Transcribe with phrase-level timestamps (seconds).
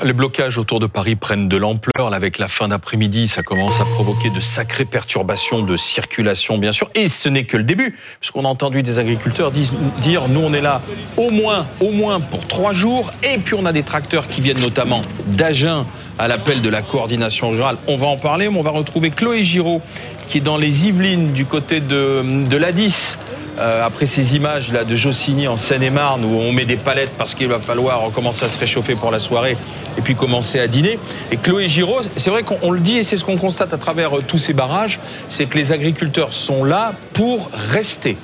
[0.00, 2.12] Les blocages autour de Paris prennent de l'ampleur.
[2.12, 6.90] Avec la fin d'après-midi, ça commence à provoquer de sacrées perturbations de circulation, bien sûr.
[6.94, 10.60] Et ce n'est que le début, puisqu'on a entendu des agriculteurs dire, nous, on est
[10.60, 10.82] là
[11.16, 13.10] au moins, au moins pour trois jours.
[13.22, 15.86] Et puis, on a des tracteurs qui viennent notamment d'Agen
[16.18, 17.76] à l'appel de la coordination rurale.
[17.86, 19.82] On va en parler, mais on va retrouver Chloé Giraud,
[20.26, 23.16] qui est dans les Yvelines, du côté de, de l'Adis.
[23.58, 27.34] Euh, après ces images là de Jossigny en Seine-et-Marne où on met des palettes parce
[27.34, 29.58] qu'il va falloir commencer à se réchauffer pour la soirée
[29.98, 30.98] et puis commencer à dîner.
[31.30, 34.18] Et Chloé Giraud, c'est vrai qu'on le dit et c'est ce qu'on constate à travers
[34.18, 38.16] euh, tous ces barrages, c'est que les agriculteurs sont là pour rester.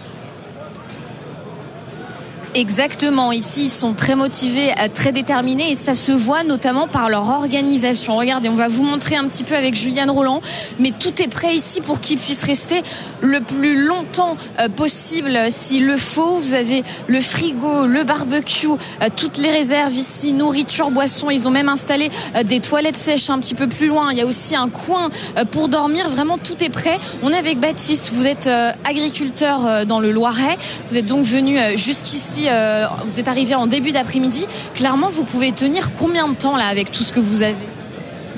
[2.58, 3.30] Exactement.
[3.30, 7.28] Ici, ils sont très motivés, euh, très déterminés et ça se voit notamment par leur
[7.28, 8.16] organisation.
[8.16, 10.40] Regardez, on va vous montrer un petit peu avec Juliane Roland,
[10.80, 12.82] mais tout est prêt ici pour qu'ils puissent rester
[13.20, 16.38] le plus longtemps euh, possible s'il le faut.
[16.38, 21.30] Vous avez le frigo, le barbecue, euh, toutes les réserves ici, nourriture, boissons.
[21.30, 22.10] Ils ont même installé
[22.44, 24.10] des toilettes sèches un petit peu plus loin.
[24.10, 25.10] Il y a aussi un coin
[25.52, 26.08] pour dormir.
[26.08, 26.98] Vraiment, tout est prêt.
[27.22, 28.10] On est avec Baptiste.
[28.12, 28.50] Vous êtes
[28.84, 30.58] agriculteur dans le Loiret.
[30.90, 34.46] Vous êtes donc venu jusqu'ici euh, vous êtes arrivé en début d'après-midi.
[34.74, 37.54] Clairement, vous pouvez tenir combien de temps là avec tout ce que vous avez?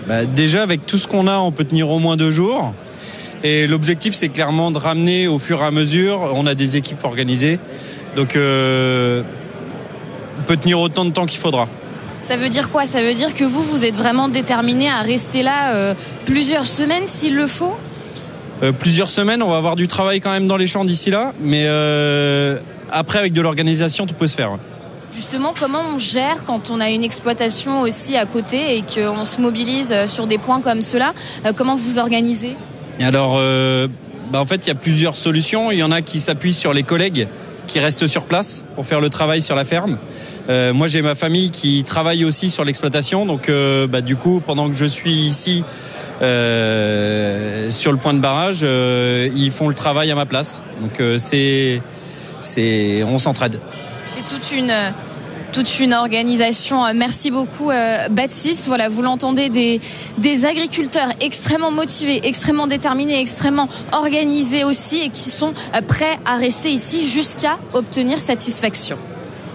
[0.06, 2.75] Bah, Déjà, avec tout ce qu'on a, on peut tenir au moins deux jours.
[3.42, 6.33] Et l'objectif, c'est clairement de ramener au fur et à mesure.
[6.34, 7.58] On a des équipes organisées.
[8.16, 9.22] Donc, euh,
[10.38, 11.69] on peut tenir autant de temps qu'il faudra.
[12.22, 12.84] Ça veut dire quoi?
[12.84, 15.94] Ça veut dire que vous, vous êtes vraiment déterminé à rester là euh,
[16.27, 17.77] plusieurs semaines s'il le faut?
[18.78, 21.33] Plusieurs semaines, on va avoir du travail quand même dans les champs d'ici là.
[21.41, 21.64] Mais
[22.93, 24.59] après, avec de l'organisation, tout peut se faire.
[25.13, 29.41] Justement, comment on gère quand on a une exploitation aussi à côté et qu'on se
[29.41, 32.55] mobilise euh, sur des points comme cela euh, Comment vous organisez?
[33.01, 33.89] Alors, euh,
[34.31, 35.73] bah en fait, il y a plusieurs solutions.
[35.73, 37.27] Il y en a qui s'appuient sur les collègues
[37.67, 39.99] qui restent sur place pour faire le travail sur la ferme.
[40.49, 43.27] Euh, moi, j'ai ma famille qui travaille aussi sur l'exploitation.
[43.27, 45.65] Donc, euh, bah, du coup, pendant que je suis ici
[46.21, 50.63] sur le point de barrage, ils font le travail à ma place.
[50.81, 51.81] Donc, c'est
[52.41, 53.61] c'est on s'entraide.
[54.15, 54.73] C'est toute une
[55.51, 56.83] toute une organisation.
[56.95, 58.67] Merci beaucoup euh, Baptiste.
[58.69, 59.81] Voilà, vous l'entendez des,
[60.19, 66.37] des agriculteurs extrêmement motivés, extrêmement déterminés, extrêmement organisés aussi et qui sont euh, prêts à
[66.37, 68.99] rester ici jusqu'à obtenir satisfaction.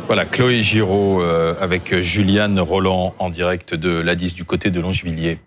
[0.07, 5.39] Voilà, Chloé Giraud euh, avec Juliane Roland en direct de l'Adis du côté de Longvilliers.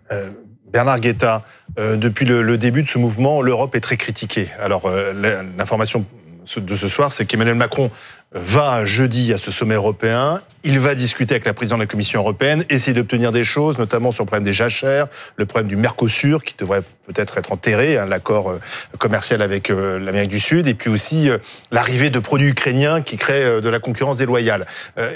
[0.71, 1.45] Bernard Guetta,
[1.77, 4.49] depuis le, le, début de ce mouvement, l'Europe est très critiquée.
[4.59, 4.83] Alors,
[5.57, 6.05] l'information
[6.57, 7.91] de ce soir, c'est qu'Emmanuel Macron
[8.31, 10.41] va jeudi à ce sommet européen.
[10.63, 14.11] Il va discuter avec la présidente de la Commission européenne, essayer d'obtenir des choses, notamment
[14.11, 18.05] sur le problème des jachères, le problème du Mercosur, qui devrait peut-être être enterré, hein,
[18.05, 18.59] l'accord euh,
[18.97, 21.37] commercial avec euh, l'Amérique du Sud, et puis aussi euh,
[21.71, 24.65] l'arrivée de produits ukrainiens qui créent de la concurrence déloyale.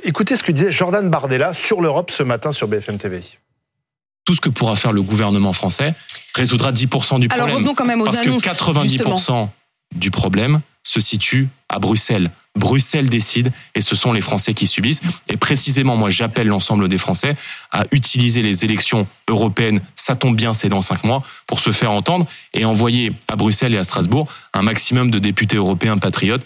[0.03, 3.21] Écoutez ce que disait Jordan Bardella sur l'Europe ce matin sur BFM TV
[4.25, 5.93] tout ce que pourra faire le gouvernement français
[6.33, 7.31] résoudra 10% du problème.
[7.33, 9.49] Alors revenons quand même aux Parce que 90%
[9.95, 12.29] du problème se situe à Bruxelles.
[12.55, 15.01] Bruxelles décide et ce sont les Français qui subissent.
[15.27, 17.35] Et précisément, moi, j'appelle l'ensemble des Français
[17.71, 21.91] à utiliser les élections européennes, ça tombe bien, c'est dans cinq mois, pour se faire
[21.91, 26.45] entendre et envoyer à Bruxelles et à Strasbourg un maximum de députés européens patriotes.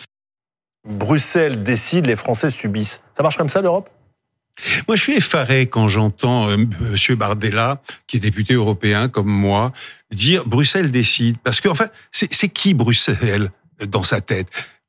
[0.88, 3.02] Bruxelles décide, les Français subissent.
[3.14, 3.90] Ça marche comme ça, l'Europe?
[4.88, 9.72] Moi, je suis effaré quand j'entends euh, Monsieur Bardella, qui est député européen comme moi,
[10.12, 11.38] dire Bruxelles décide.
[11.44, 13.52] Parce que, enfin, c'est qui Bruxelles?
[13.86, 14.48] Dans sa tête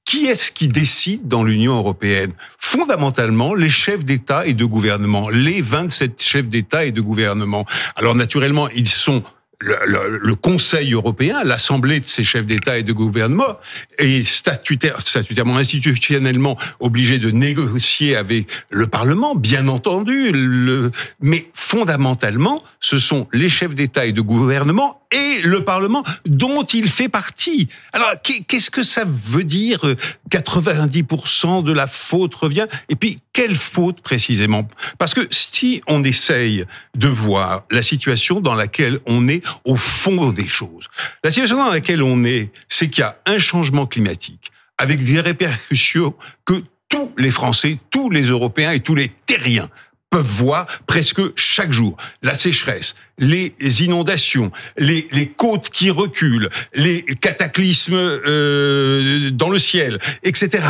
[0.09, 2.32] qui est-ce qui décide dans l'Union européenne?
[2.56, 7.66] Fondamentalement, les chefs d'État et de gouvernement, les 27 chefs d'État et de gouvernement.
[7.94, 9.22] Alors naturellement, ils sont
[9.60, 13.59] le, Conseil européen, l'Assemblée de ces chefs d'État et de gouvernement,
[13.98, 20.31] est statutaire, statutairement, institutionnellement obligé de négocier avec le Parlement, bien entendu.
[20.32, 20.91] Le,
[21.21, 26.88] mais fondamentalement, ce sont les chefs d'État et de gouvernement et le Parlement dont il
[26.88, 27.69] fait partie.
[27.92, 29.80] Alors, qu'est-ce que ça veut dire
[30.30, 32.66] 90% de la faute revient?
[32.88, 34.68] Et puis, quelle faute précisément?
[34.98, 36.64] Parce que si on essaye
[36.94, 40.88] de voir la situation dans laquelle on est au fond des choses,
[41.24, 45.21] la situation dans laquelle on est, c'est qu'il y a un changement climatique avec des
[45.21, 49.68] répercussions que tous les Français, tous les Européens et tous les terriens
[50.10, 51.97] peuvent voir presque chaque jour.
[52.22, 59.99] La sécheresse, les inondations, les, les côtes qui reculent, les cataclysmes euh, dans le ciel,
[60.22, 60.65] etc.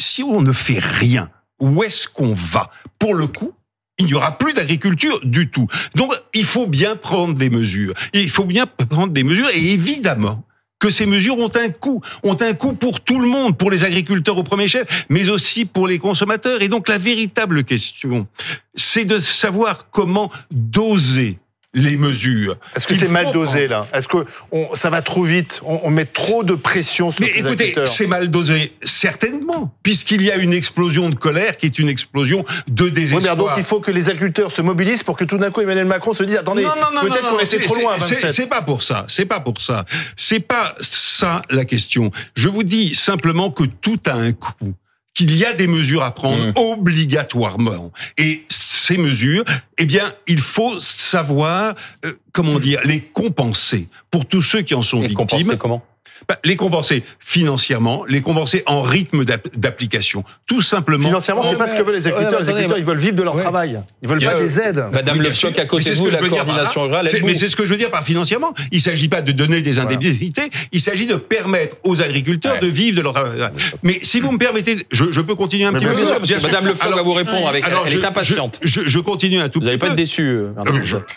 [0.00, 1.30] Si on ne fait rien,
[1.60, 2.70] où est-ce qu'on va?
[2.98, 3.54] Pour le coup,
[3.98, 5.66] il n'y aura plus d'agriculture du tout.
[5.94, 7.92] Donc, il faut bien prendre des mesures.
[8.14, 10.42] Il faut bien prendre des mesures et évidemment,
[10.80, 13.84] que ces mesures ont un coût, ont un coût pour tout le monde, pour les
[13.84, 16.62] agriculteurs au premier chef, mais aussi pour les consommateurs.
[16.62, 18.26] Et donc la véritable question,
[18.74, 21.38] c'est de savoir comment doser
[21.72, 22.56] les mesures.
[22.74, 23.86] Est-ce que c'est mal dosé là?
[23.92, 24.26] Est-ce que
[24.74, 25.60] ça va trop vite?
[25.64, 30.30] On, met trop de pression sur Mais ces écoutez, c'est mal dosé certainement, puisqu'il y
[30.30, 33.36] a une explosion de colère qui est une explosion de désespoir.
[33.36, 36.12] donc il faut que les agriculteurs se mobilisent pour que tout d'un coup Emmanuel Macron
[36.12, 37.96] se dise attendez, peut-être qu'on était trop loin.
[37.98, 39.04] C'est pas pour ça.
[39.08, 39.84] C'est pas pour ça.
[40.16, 42.10] C'est pas ça la question.
[42.34, 44.74] Je vous dis simplement que tout a un coût
[45.14, 46.52] qu'il y a des mesures à prendre mmh.
[46.56, 47.92] obligatoirement.
[48.16, 48.44] Et
[48.90, 49.44] ces mesures,
[49.78, 54.82] eh bien, il faut savoir, euh, comment dire, les compenser pour tous ceux qui en
[54.82, 55.16] sont victimes.
[55.16, 55.84] Compenser comment?
[56.28, 61.08] Bah, les compenser financièrement, les compenser en rythme d'application, tout simplement.
[61.08, 62.40] Financièrement, c'est pas ce que veulent les agriculteurs.
[62.40, 63.80] les agriculteurs, ils veulent vivre de leur travail.
[64.02, 64.84] Ils veulent pas des aides.
[64.92, 67.08] Madame Le Choc à côté de vous, la coordination rurale.
[67.24, 68.54] Mais c'est ce que je veux dire par financièrement.
[68.72, 70.50] Il s'agit pas de donner des indemnités.
[70.72, 73.50] Il s'agit de permettre aux agriculteurs de vivre de leur travail.
[73.82, 75.92] Mais si vous me permettez, je, peux continuer un petit peu.
[75.92, 77.64] Bien sûr, Madame Le Floch va vous répondre avec.
[77.66, 78.60] Elle est impatiente.
[78.62, 79.60] Je continue un tout petit peu.
[79.60, 80.22] Vous n'allez pas être déçu.
[80.22, 80.52] Euh,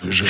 [0.09, 0.23] je,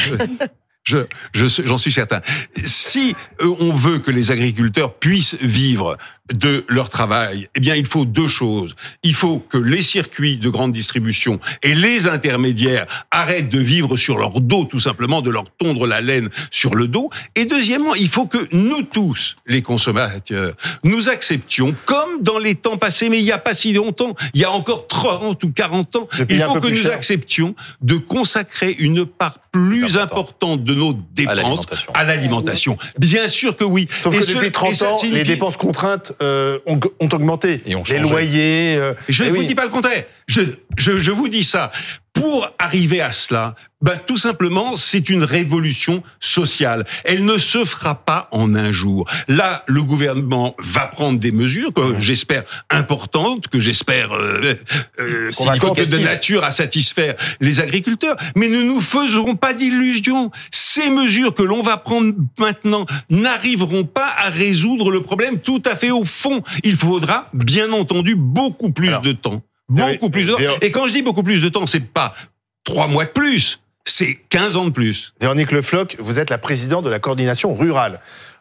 [0.83, 2.21] j'en suis certain.
[2.63, 5.97] Si euh, on veut que les agriculteurs puissent vivre
[6.31, 8.75] de leur travail, eh bien, il faut deux choses.
[9.03, 14.17] Il faut que les circuits de grande distribution et les intermédiaires arrêtent de vivre sur
[14.17, 17.09] leur dos, tout simplement, de leur tondre la laine sur le dos.
[17.35, 20.53] Et deuxièmement, il faut que nous tous, les consommateurs,
[20.83, 24.39] nous acceptions, comme dans les temps passés, mais il n'y a pas si longtemps, il
[24.39, 29.05] y a encore 30 ou 40 ans, il faut que nous acceptions de consacrer une
[29.05, 32.77] part plus importante de nos dépenses à l'alimentation.
[32.97, 33.87] Bien sûr que oui.
[34.01, 36.79] Sauf que depuis 30 ans, les dépenses contraintes euh, ont,
[37.11, 37.61] augmenté.
[37.65, 38.75] Et les loyers.
[38.77, 40.03] Euh, je ne vous dis pas le contraire.
[40.27, 40.41] Je,
[40.77, 41.71] je, je vous dis ça.
[42.13, 46.85] Pour arriver à cela, ben, tout simplement, c'est une révolution sociale.
[47.03, 49.09] Elle ne se fera pas en un jour.
[49.27, 54.53] Là, le gouvernement va prendre des mesures que j'espère importantes, que j'espère euh,
[54.99, 58.15] euh, de nature à satisfaire les agriculteurs.
[58.35, 60.29] Mais ne nous faisons pas d'illusions.
[60.51, 65.75] Ces mesures que l'on va prendre maintenant n'arriveront pas à résoudre le problème tout à
[65.75, 66.43] fait au fond.
[66.63, 69.41] Il faudra, bien entendu, beaucoup plus de temps.
[69.73, 70.57] Beaucoup plus de temps.
[70.61, 72.13] Et quand je dis beaucoup plus de temps, c'est pas
[72.63, 75.13] trois mois de plus, c'est 15 ans de plus.
[75.19, 77.99] Véronique Le Floch, vous êtes la présidente de la coordination rurale.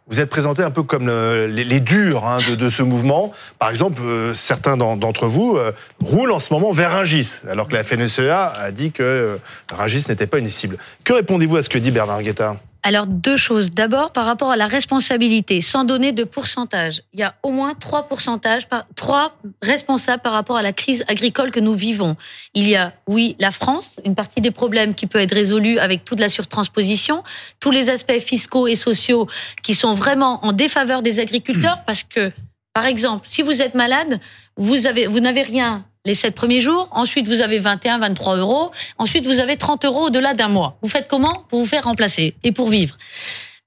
[0.08, 3.32] Vous êtes présenté un peu comme les, durs hein, de, ce mouvement.
[3.61, 7.75] Par exemple, euh, certains d'entre vous euh, roulent en ce moment vers Rungis, alors que
[7.75, 9.37] la FNSEA a dit que euh,
[9.70, 10.76] Rungis n'était pas une cible.
[11.05, 13.70] Que répondez-vous à ce que dit Bernard Guetta alors, deux choses.
[13.70, 17.75] D'abord, par rapport à la responsabilité, sans donner de pourcentage, il y a au moins
[17.75, 22.17] trois pourcentages, trois responsables par rapport à la crise agricole que nous vivons.
[22.55, 26.05] Il y a, oui, la France, une partie des problèmes qui peut être résolue avec
[26.05, 27.23] toute la surtransposition,
[27.61, 29.29] tous les aspects fiscaux et sociaux
[29.62, 32.32] qui sont vraiment en défaveur des agriculteurs parce que,
[32.73, 34.19] par exemple, si vous êtes malade,
[34.56, 36.88] vous avez, vous n'avez rien les sept premiers jours.
[36.93, 38.70] Ensuite, vous avez 21, 23 euros.
[38.99, 40.76] Ensuite, vous avez 30 euros au-delà d'un mois.
[40.82, 42.96] Vous faites comment pour vous faire remplacer et pour vivre?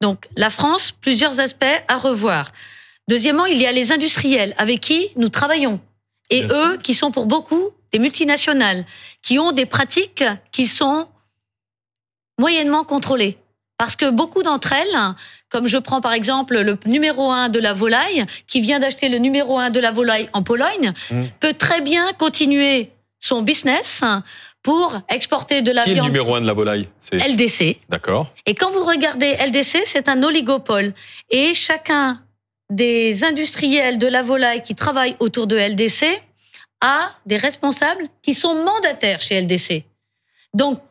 [0.01, 2.51] Donc, la France, plusieurs aspects à revoir.
[3.07, 5.79] Deuxièmement, il y a les industriels avec qui nous travaillons.
[6.29, 8.85] Et eux, qui sont pour beaucoup des multinationales,
[9.21, 11.07] qui ont des pratiques qui sont
[12.39, 13.37] moyennement contrôlées.
[13.77, 15.15] Parce que beaucoup d'entre elles
[15.55, 19.19] comme je prends par exemple le numéro un de la volaille, qui vient d'acheter le
[19.19, 21.23] numéro un de la volaille en Pologne, mmh.
[21.39, 22.91] peut très bien continuer
[23.21, 24.03] son business
[24.63, 26.07] pour exporter de la qui viande.
[26.07, 26.89] Est le numéro un de la volaille?
[27.13, 27.77] LDC.
[27.87, 28.33] D'accord.
[28.45, 30.93] Et quand vous regardez LDC, c'est un oligopole.
[31.29, 32.19] Et chacun
[32.69, 36.03] des industriels de la volaille qui travaillent autour de LDC
[36.81, 39.85] a des responsables qui sont mandataires chez LDC.
[40.53, 40.81] Donc,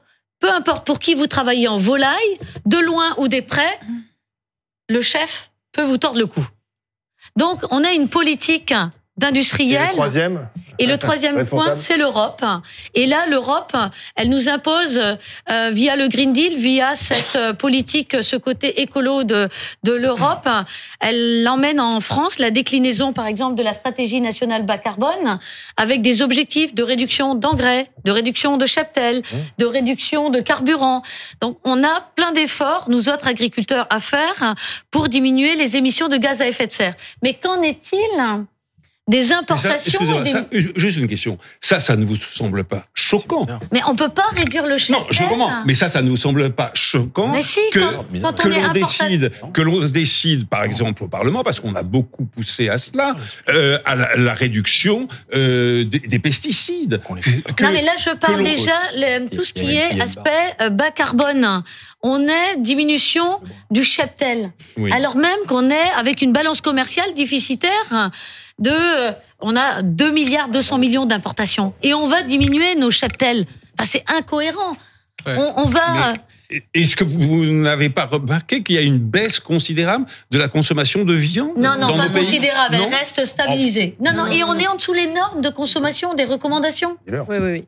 [0.41, 3.79] peu importe pour qui vous travaillez en volaille, de loin ou des près,
[4.89, 6.47] le chef peut vous tordre le cou.
[7.37, 8.75] Donc, on a une politique
[9.17, 9.83] d'industriels.
[9.83, 12.45] Et le troisième Et le troisième point, c'est l'Europe.
[12.95, 13.77] Et là, l'Europe,
[14.17, 19.23] elle nous impose, euh, via le Green Deal, via cette euh, politique, ce côté écolo
[19.23, 19.49] de,
[19.85, 20.49] de l'Europe,
[21.01, 25.39] elle emmène en France la déclinaison, par exemple, de la stratégie nationale bas carbone,
[25.77, 29.37] avec des objectifs de réduction d'engrais, de réduction de cheptel, mmh.
[29.59, 31.03] de réduction de carburant.
[31.41, 34.55] Donc, on a plein d'efforts, nous autres agriculteurs, à faire
[34.91, 36.95] pour diminuer les émissions de gaz à effet de serre.
[37.23, 38.45] Mais qu'en est-il
[39.07, 40.01] des importations.
[40.77, 41.39] juste une question.
[41.61, 44.97] Ça, ça ne vous semble pas choquant Mais on peut pas réduire le cheptel.
[44.97, 45.65] Non, je comprends.
[45.67, 49.33] Mais ça, ça ne vous semble pas choquant mais si, que, quand, que l'on décide,
[49.53, 53.17] que l'on décide, par exemple au Parlement, parce qu'on a beaucoup poussé à cela,
[53.51, 57.01] euh, à la, réduction euh, des, pesticides.
[57.11, 58.73] non, mais là, je parle déjà
[59.35, 60.31] tout ce qui est aspect
[60.63, 61.63] euh, bas carbone.
[62.07, 64.53] On est diminution du cheptel.
[64.77, 64.93] Oui.
[64.93, 68.11] Alors même qu'on est avec une balance commerciale déficitaire
[68.61, 68.71] de,
[69.41, 73.47] on a 2 milliards 200 millions d'importations et on va diminuer nos cheptels.
[73.77, 74.77] Enfin, c'est incohérent.
[75.27, 75.35] Ouais.
[75.39, 76.13] On, on va.
[76.51, 80.49] Mais Est-ce que vous n'avez pas remarqué qu'il y a une baisse considérable de la
[80.49, 82.25] consommation de viande Non, non, dans pas nos pays?
[82.25, 82.77] considérable.
[82.77, 83.97] Non Elle reste stabilisée.
[83.99, 86.99] Non, non, et on est en dessous les normes de consommation, des recommandations.
[87.09, 87.65] Oui, oui,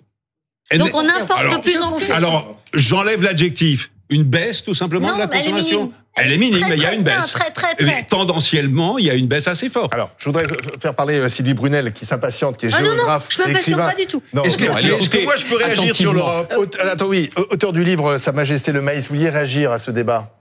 [0.71, 0.79] oui.
[0.79, 2.11] Donc on importe Alors- de plus en plus.
[2.13, 3.91] Alors, j'enlève l'adjectif.
[4.09, 5.95] Une baisse, tout simplement, Non, de la mais elle est consommation minime.
[6.19, 7.33] Elle est minime, Très, mais il y a une non, baisse.
[7.33, 8.03] Très, très, Mais très.
[8.05, 9.93] tendanciellement, il y a une baisse assez forte.
[9.93, 10.47] Alors, je voudrais
[10.81, 13.63] faire parler euh, Sylvie Brunel, qui s'impatiente, qui est Ah non, non, géographe, je m'impatiente
[13.63, 13.89] écrivain.
[13.89, 14.23] pas du tout.
[14.33, 16.77] Non, Est-ce que, non, allez, est-ce que écoutez, moi je peux réagir sur l'Europe Aute-
[16.81, 20.33] Attends, oui, auteur du livre Sa Majesté le Maïs, vous vouliez réagir à ce débat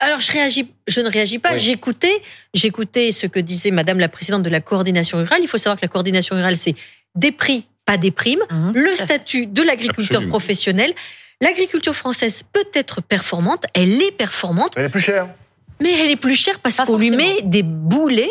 [0.00, 1.52] Alors je réagis, je ne réagis pas.
[1.52, 1.60] Oui.
[1.60, 2.22] J'écoutais,
[2.54, 5.38] j'écoutais ce que disait Madame la présidente de la coordination rurale.
[5.42, 6.74] Il faut savoir que la coordination rurale, c'est
[7.14, 8.42] des prix, pas des primes.
[8.50, 8.72] Mhm.
[8.74, 10.30] Le statut de l'agriculteur Absolument.
[10.30, 10.94] professionnel.
[11.42, 15.28] L'agriculture française peut être performante, elle est performante, Elle est plus chère.
[15.82, 18.30] mais elle est plus chère parce qu'on lui met des boulets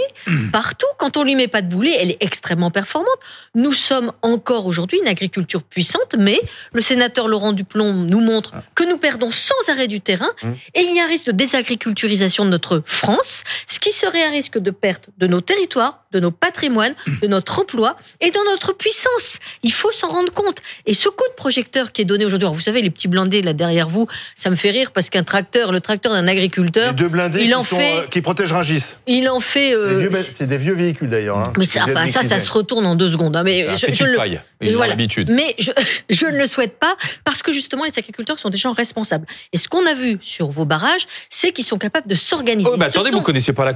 [0.52, 0.88] partout.
[0.98, 3.20] Quand on lui met pas de boulets, elle est extrêmement performante.
[3.54, 6.40] Nous sommes encore aujourd'hui une agriculture puissante, mais
[6.74, 10.52] le sénateur Laurent Duplon nous montre que nous perdons sans arrêt du terrain Mmh.
[10.74, 14.32] et il y a un risque de désagriculturisation de notre France, ce qui serait un
[14.32, 18.72] risque de perte de nos territoires, de nos patrimoines, de notre emploi et de notre
[18.74, 19.40] puissance.
[19.64, 20.60] Il faut s'en rendre compte.
[20.86, 23.52] Et ce coup de projecteur qui est donné aujourd'hui, vous savez, les petits blindés là
[23.54, 27.10] derrière vous, ça me fait rire parce qu'un tracteur, le tracteur d'un agriculteur, Les deux
[27.10, 28.96] blindés il qui, en sont, fait- euh, qui protègent Rungis.
[29.08, 29.72] il en fait.
[29.72, 31.40] C'est euh, des vieux- C'est des vieux véhicules d'ailleurs.
[31.40, 31.54] hein.
[31.58, 33.36] mais ça, enfin, ça, ça se retourne en deux secondes.
[33.36, 34.40] hein, mais je, je le, paille.
[34.62, 34.92] Ils ont voilà.
[34.92, 35.30] l'habitude.
[35.32, 35.72] mais je,
[36.10, 36.96] je ne le souhaite pas
[37.26, 39.26] parce que justement les agriculteurs sont des gens responsables.
[39.52, 42.70] Et ce qu'on a vu sur vos barrages, c'est qu'ils sont capables de s'organiser.
[42.72, 43.74] Oh, mais Ce attendez, sont- vous connaissez pas la,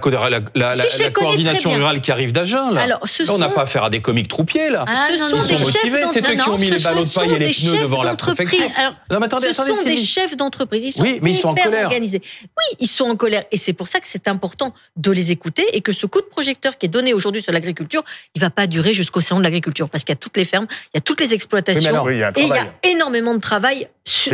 [0.89, 2.81] Si, coordination rurale qui arrive d'Agen, là.
[2.81, 4.85] Alors, ce Là, on n'a sont- pas affaire à des comiques troupiers, là.
[4.87, 6.47] Ah, ce non, sont des sont chefs motivés, c'est eux qui d'entreprise.
[6.47, 8.09] ont mis ce les ballots de sont paille et les des pneus chefs devant la
[8.11, 8.47] d'entreprise.
[8.49, 8.79] préfecture.
[8.79, 10.85] Alors, Non, mais attendez, ce attendez, sont des chefs d'entreprise.
[10.85, 11.85] Ils sont Oui, mais ils sont en colère.
[11.85, 12.21] organisés.
[12.43, 13.43] Oui, ils sont en colère.
[13.51, 16.25] Et c'est pour ça que c'est important de les écouter et que ce coup de
[16.27, 18.03] projecteur qui est donné aujourd'hui sur l'agriculture,
[18.35, 20.67] il va pas durer jusqu'au salon de l'agriculture parce qu'il y a toutes les fermes,
[20.93, 21.89] il y a toutes les exploitations.
[21.89, 23.87] alors, oui, il y a un et il y a énormément de travail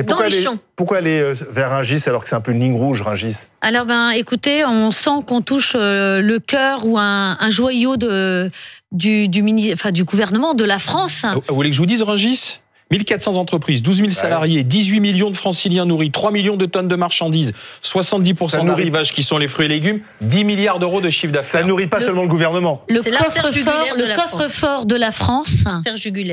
[0.05, 0.57] dans les champs.
[0.75, 3.35] pourquoi aller euh, vers Rungis alors que c'est un peu une ligne rouge, Rungis?
[3.67, 8.51] Alors ben, écoutez, on sent qu'on touche euh, le cœur ou un, un joyau de
[8.91, 11.21] du du, mini, enfin, du gouvernement de la France.
[11.23, 12.59] Ah, Vous voulez que je vous dise, Rungis?
[12.91, 16.95] 1400 entreprises, 12 000 salariés, 18 millions de franciliens nourris, 3 millions de tonnes de
[16.95, 17.51] marchandises,
[17.83, 21.33] 70% Ça nourrit- d'arrivages qui sont les fruits et légumes, 10 milliards d'euros de chiffre
[21.33, 21.65] Ça d'affaires.
[21.67, 22.83] nourrit pas Le- seulement le gouvernement.
[22.87, 25.63] Le coffre-fort, de coffre-fort de la France,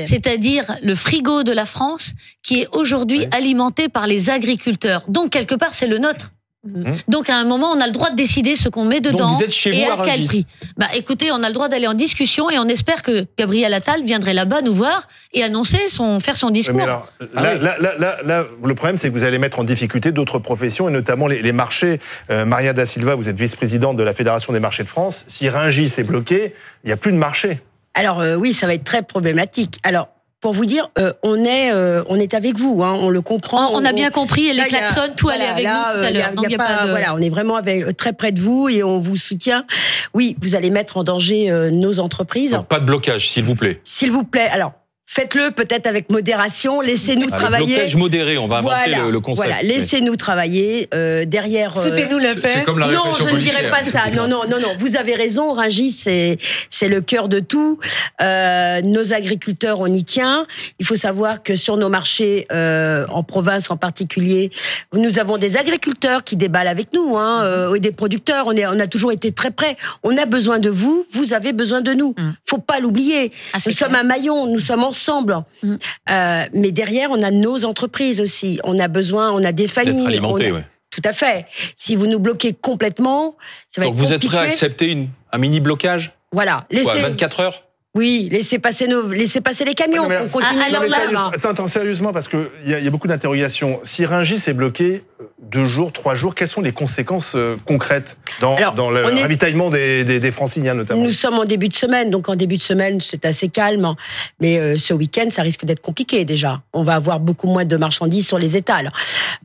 [0.05, 2.11] c'est-à-dire le frigo de la France,
[2.43, 3.27] qui est aujourd'hui Oui.
[3.31, 5.01] alimenté par les agriculteurs.
[5.07, 6.32] Donc quelque part, c'est le nôtre.
[6.65, 6.95] Mhm.
[7.09, 9.43] Donc à un moment, on a le droit de décider ce qu'on met dedans vous
[9.43, 10.45] êtes chez et vous à à quel prix?
[10.77, 14.03] Bah écoutez, on a le droit d'aller en discussion et on espère que Gabriel Attal
[14.05, 16.75] viendrait là-bas nous voir et annoncer son faire son discours.
[16.77, 17.59] Mais alors, Ah là, oui.
[17.61, 20.87] là, là, là, là, le problème, c'est que vous allez mettre en difficulté d'autres professions
[20.87, 21.99] et notamment les, les marchés.
[22.29, 25.25] Euh, Maria da Silva, vous êtes vice-présidente de la Fédération des marchés de France.
[25.27, 26.53] Si Rungis est bloqué,
[26.83, 27.59] il n'y a plus de marché.
[27.93, 29.79] Alors euh, oui, ça va être très problématique.
[29.83, 30.07] Alors
[30.43, 33.71] pour vous dire, euh, on est euh, on est avec vous, hein, on le comprend.
[33.71, 35.99] on, on a bien compris, et les klaxons, tout voilà, allait avec là, nous tout
[35.99, 36.21] euh, à a- l'heure.
[36.33, 38.33] Y a il y a pas de- Voilà, on est vraiment avec, euh, très près
[38.33, 39.65] de vous et on vous soutient.
[40.13, 42.51] Oui, vous allez mettre en danger euh, nos entreprises.
[42.51, 43.79] Donc pas de blocage, s'il vous plaît.
[43.85, 44.73] S'il vous plaît, alors
[45.05, 46.81] faites-le peut-être avec modération.
[46.81, 47.75] Laissez-nous le travailler.
[47.75, 49.47] blocage modéré, on va inventer Voilà, le, le concept.
[49.47, 51.77] Voilà, laissez-nous travailler euh, derrière.
[51.77, 52.49] euh, Foutez-nous la paix.
[52.53, 54.03] C'est comme la non, je ne dirais pas ça.
[54.15, 54.69] Non, non, non, non.
[54.79, 55.53] Vous avez raison.
[55.53, 56.37] Rungis, c'est
[56.69, 57.79] c'est le cœur de tout.
[58.21, 60.47] Euh, nos agriculteurs, on y tient.
[60.79, 64.51] Il faut savoir que sur nos marchés, euh, en province en particulier,
[64.93, 68.45] nous avons des agriculteurs qui déballent avec nous, hein, euh, et des producteurs.
[68.47, 69.75] On est, on a toujours été très près.
[70.03, 71.05] On a besoin de vous.
[71.11, 72.15] Vous avez besoin de nous.
[72.17, 72.31] Mm.
[72.45, 73.31] Faut pas l'oublier.
[73.53, 74.47] Ah, Nous sommes un maillon.
[74.47, 75.43] Nous sommes ensemble.
[75.63, 75.75] Mm.
[76.09, 78.59] Euh, mais derrière, on a nos entreprises aussi.
[78.63, 79.31] On a besoin.
[79.31, 80.05] On a des familles.
[80.07, 80.65] alimenté, on a- ouais.
[80.91, 81.47] Tout à fait.
[81.75, 83.35] Si vous nous bloquez complètement,
[83.69, 84.35] ça va Donc être vous êtes compliqué.
[84.37, 87.63] prêt à accepter une, un mini blocage Voilà, Quoi, laissez, 24 heures
[87.95, 90.07] oui, laissez passer nos, laissez passer les camions.
[90.09, 91.31] Mais- on continue Ah, alors là- hein.
[91.35, 93.79] Attends, attends, sérieusement, parce qu'il y, a- y a beaucoup d'interrogations.
[93.83, 98.17] Si Rungis est bloqué euh, deux jours, trois jours, quelles sont les conséquences euh, concrètes
[98.41, 101.03] dans, Alors, dans le est- ravitaillement des, des, des franciliens notamment?
[101.03, 103.93] Nous sommes en début de semaine, donc en début de semaine, c'est assez calme.
[104.39, 106.61] Mais euh, ce week-end, ça risque d'être compliqué déjà.
[106.73, 108.91] On va avoir beaucoup moins de marchandises sur les étals.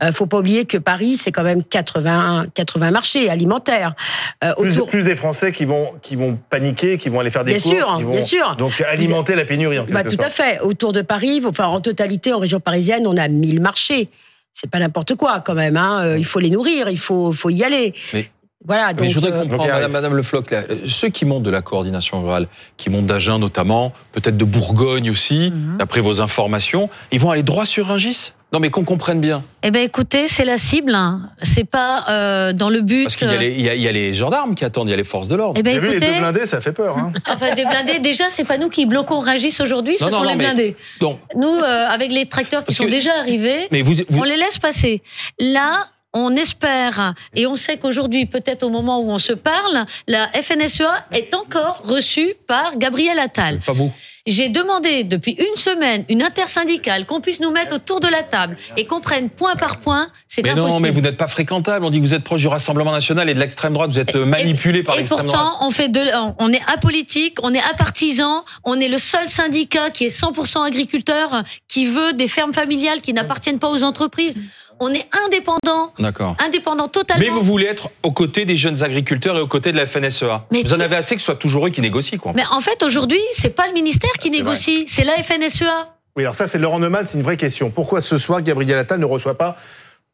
[0.01, 3.93] Euh, faut pas oublier que Paris, c'est quand même 80, 80 marchés alimentaires.
[4.43, 7.53] Euh, plus, plus des Français qui vont, qui vont paniquer, qui vont aller faire des
[7.53, 8.38] Bien courses, sûr, qui vont bien sûr.
[8.57, 10.23] Donc alimenter la pénurie en quelque Bah, tout sorte.
[10.23, 10.59] à fait.
[10.61, 14.09] Autour de Paris, enfin en totalité, en région parisienne, on a 1000 marchés.
[14.53, 15.77] C'est pas n'importe quoi quand même.
[15.77, 16.01] Hein.
[16.03, 17.93] Euh, Il faut les nourrir, il faut, faut y aller.
[18.13, 18.29] Mais-
[18.65, 18.91] Voilà.
[18.99, 21.49] Mais je voudrais euh, comprendre, Madame, Madame Le Floch, là, euh, ceux qui montent de
[21.49, 25.77] la coordination rurale, qui montent d'Agen notamment, peut-être de Bourgogne aussi, Mhm.
[25.77, 28.33] d'après vos informations, ils vont aller droit sur Rungis?
[28.51, 29.43] Non, mais qu'on comprenne bien.
[29.61, 30.95] Eh ben, écoutez, c'est la cible.
[30.95, 31.29] hein.
[31.43, 33.03] C'est pas euh, dans le but.
[33.03, 34.87] Parce qu'il y, a les- il y a- il y a les gendarmes qui attendent,
[34.87, 35.53] il y a les forces de l'ordre.
[35.57, 36.97] Eh ben, J'ai vu les écoutez, deux blindés, ça fait peur.
[36.97, 37.13] Hein.
[37.29, 37.99] enfin, des blindés.
[37.99, 40.75] Déjà, c'est pas nous qui bloquons Rungis aujourd'hui, ce Non, sont non, les mais- blindés.
[40.99, 44.19] Donc, Nous, euh, avec les tracteurs qui Parce sont que- déjà arrivés, mais vous, vous-
[44.19, 45.03] on les laisse passer.
[45.39, 50.27] Là, on espère, et on sait qu'aujourd'hui, peut-être au moment où on se parle, la
[50.29, 53.59] FNSEA est encore reçue par Gabriel Attal.
[53.59, 53.91] pas vous.
[54.27, 58.57] J'ai demandé depuis une semaine une intersyndicale qu'on puisse nous mettre autour de la table
[58.77, 60.09] et qu'on prenne point par point.
[60.27, 60.71] C'est Mais impossible.
[60.73, 61.83] non, mais vous n'êtes pas fréquentable.
[61.85, 63.89] On dit que vous êtes proche du Rassemblement national et de l'extrême droite.
[63.89, 65.41] Vous êtes euh, manipulé par Et l'extrême droite.
[65.41, 66.01] pourtant, on fait de,
[66.37, 71.43] on est apolitique, on est apartisan, on est le seul syndicat qui est 100% agriculteur,
[71.67, 74.37] qui veut des fermes familiales qui n'appartiennent pas aux entreprises.
[74.79, 76.35] On est indépendant, D'accord.
[76.43, 77.23] indépendant totalement.
[77.23, 80.45] Mais vous voulez être aux côtés des jeunes agriculteurs et aux côtés de la FNSEA.
[80.51, 82.33] Mais vous en avez assez que ce soit toujours eux qui négocient, quoi.
[82.35, 85.95] Mais en fait, aujourd'hui, c'est pas le ministère qui négocie, c'est la FNSEA.
[86.15, 87.69] Oui, alors ça, c'est Laurent Neumann, c'est une vraie question.
[87.71, 89.57] Pourquoi ce soir, Gabriel Attal ne reçoit pas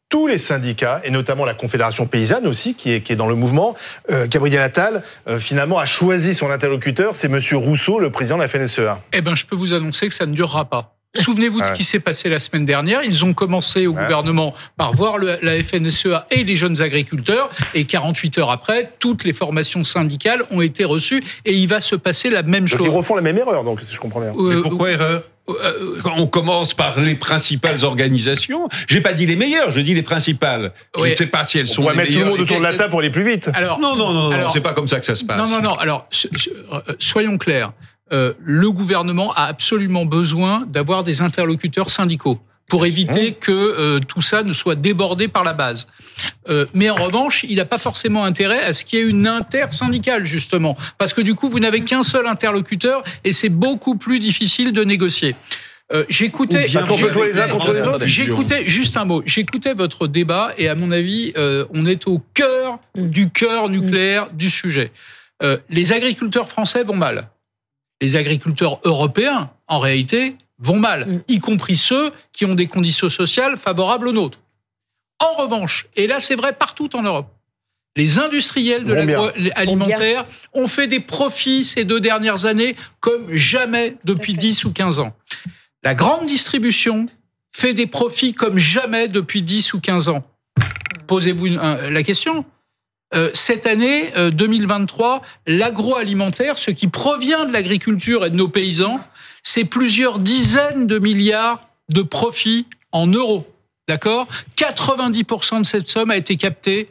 [0.08, 3.34] tous les syndicats, et notamment la Confédération paysanne aussi, qui est, qui est dans le
[3.34, 3.74] mouvement.
[4.10, 8.42] Euh, Gabriel Attal, euh, finalement, a choisi son interlocuteur, c'est Monsieur Rousseau, le président de
[8.42, 9.00] la FNSEA.
[9.12, 10.95] Eh ben, je peux vous annoncer que ça ne durera pas.
[11.22, 13.02] Souvenez-vous de ce qui s'est passé la semaine dernière.
[13.04, 14.02] Ils ont commencé au Ouais.
[14.02, 17.50] gouvernement par voir le- la FNSEA et les jeunes agriculteurs.
[17.74, 21.22] Et 48 heures après, toutes les formations syndicales ont été reçues.
[21.44, 22.86] Et il va se passer la même Donc chose.
[22.86, 24.32] ils refont la même erreur, donc si je comprends bien.
[24.36, 28.68] Euh, Mais pourquoi erreur euh, On commence par les principales organisations.
[28.88, 30.72] J'ai pas dit les meilleures, je dis les principales.
[30.96, 31.10] Je Oui.
[31.10, 32.62] ne sais pas si elles On sont pourrait les mettre tout le monde autour de
[32.64, 33.50] la table pour aller plus vite.
[33.54, 35.38] alors, Non, non, non, non, c'est pas comme ça que ça se passe.
[35.38, 35.74] Non, non, non.
[35.76, 37.72] Alors, so- so- euh, soyons clairs.
[38.12, 44.22] Euh, le gouvernement a absolument besoin d'avoir des interlocuteurs syndicaux pour éviter que euh, tout
[44.22, 45.86] ça ne soit débordé par la base.
[46.48, 49.26] Euh, mais en revanche, il n'a pas forcément intérêt à ce qu'il y ait une
[49.26, 50.76] intersyndicale, justement.
[50.98, 54.82] Parce que du coup, vous n'avez qu'un seul interlocuteur et c'est beaucoup plus difficile de
[54.82, 55.36] négocier.
[55.92, 56.66] Euh, J'écoutais.
[58.04, 59.22] J'écoutais juste un mot.
[59.24, 63.10] J'écoutais votre débat et à mon avis, euh, on est au cœur Mm.
[63.10, 64.90] du cœur nucléaire du sujet.
[65.42, 67.28] Euh, les agriculteurs français vont mal.
[68.00, 71.22] Les agriculteurs européens, en réalité, vont mal, Mm.
[71.28, 74.38] y compris ceux qui ont des conditions sociales favorables aux nôtres.
[75.18, 77.32] En revanche, et là c'est vrai partout en Europe,
[77.96, 84.34] les industriels de l'agroalimentaire ont fait des profits ces deux dernières années comme jamais depuis
[84.34, 85.14] 10 ou 15 ans.
[85.82, 87.06] La grande distribution
[87.54, 90.22] fait des profits comme jamais depuis 10 ou 15 ans.
[91.06, 92.44] Posez-vous la question.
[93.14, 99.00] Euh, cette année, euh, 2023, l'agroalimentaire, ce qui provient de l'agriculture et de nos paysans,
[99.42, 103.46] c'est plusieurs dizaines de milliards de profits en euros.
[103.88, 104.26] D'accord?
[104.56, 106.88] 90% de cette somme a été captée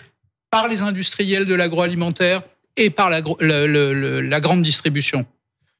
[0.49, 2.41] par les industriels de l'agroalimentaire
[2.78, 5.25] et par la grande distribution.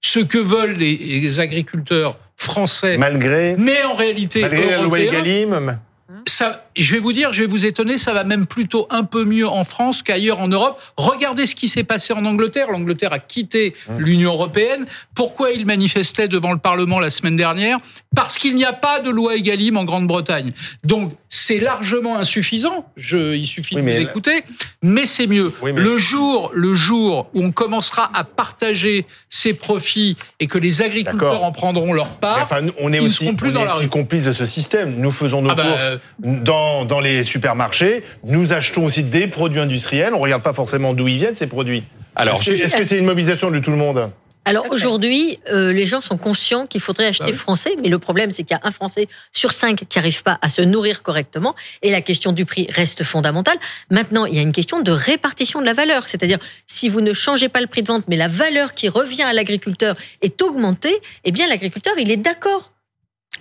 [0.02, 5.80] Ce que veulent les, les agriculteurs français, Malgré, mais en réalité malgré la loi Egalim.
[6.28, 9.26] Ça, je vais vous dire, je vais vous étonner, ça va même plutôt un peu
[9.26, 10.82] mieux en France qu'ailleurs en Europe.
[10.98, 12.72] Regardez ce qui s'est passé en Angleterre.
[12.72, 14.86] L'Angleterre a quitté l'Union européenne.
[15.14, 17.78] Pourquoi il manifestait devant le Parlement la semaine dernière?
[18.16, 20.54] Parce qu'il n'y a pas de loi Egalim en Grande-Bretagne.
[20.84, 22.86] Donc c'est largement insuffisant.
[22.98, 24.42] Je, il suffit Oui, de vous écouter,
[24.82, 25.54] mais c'est mieux.
[25.62, 30.58] Oui, mais- Le jour, le jour où on commencera à partager ces profits et que
[30.58, 33.62] les agriculteurs en prendront leur part, Enfin, on est ils aussi, seront plus on dans
[33.62, 33.90] est la aussi rue.
[33.90, 34.96] complices de ce système.
[35.00, 38.04] Nous faisons nos Ah bah, courses euh, dans, dans les supermarchés.
[38.24, 40.14] Nous achetons aussi des produits industriels.
[40.14, 41.84] On regarde pas forcément d'où ils viennent ces produits.
[42.16, 44.12] Alors, Est-ce que c'est une mobilisation de tout le monde?
[44.48, 47.38] Alors aujourd'hui, euh, les gens sont conscients qu'il faudrait acheter Bah oui.
[47.38, 50.38] français, mais le problème c'est qu'il y a un Français sur cinq qui n'arrive pas
[50.44, 53.58] à se nourrir correctement, et la question du prix reste fondamentale.
[53.90, 57.12] Maintenant, il y a une question de répartition de la valeur, c'est-à-dire si vous ne
[57.12, 60.96] changez pas le prix de vente, mais la valeur qui revient à l'agriculteur est augmentée,
[61.24, 62.72] eh bien l'agriculteur il est d'accord.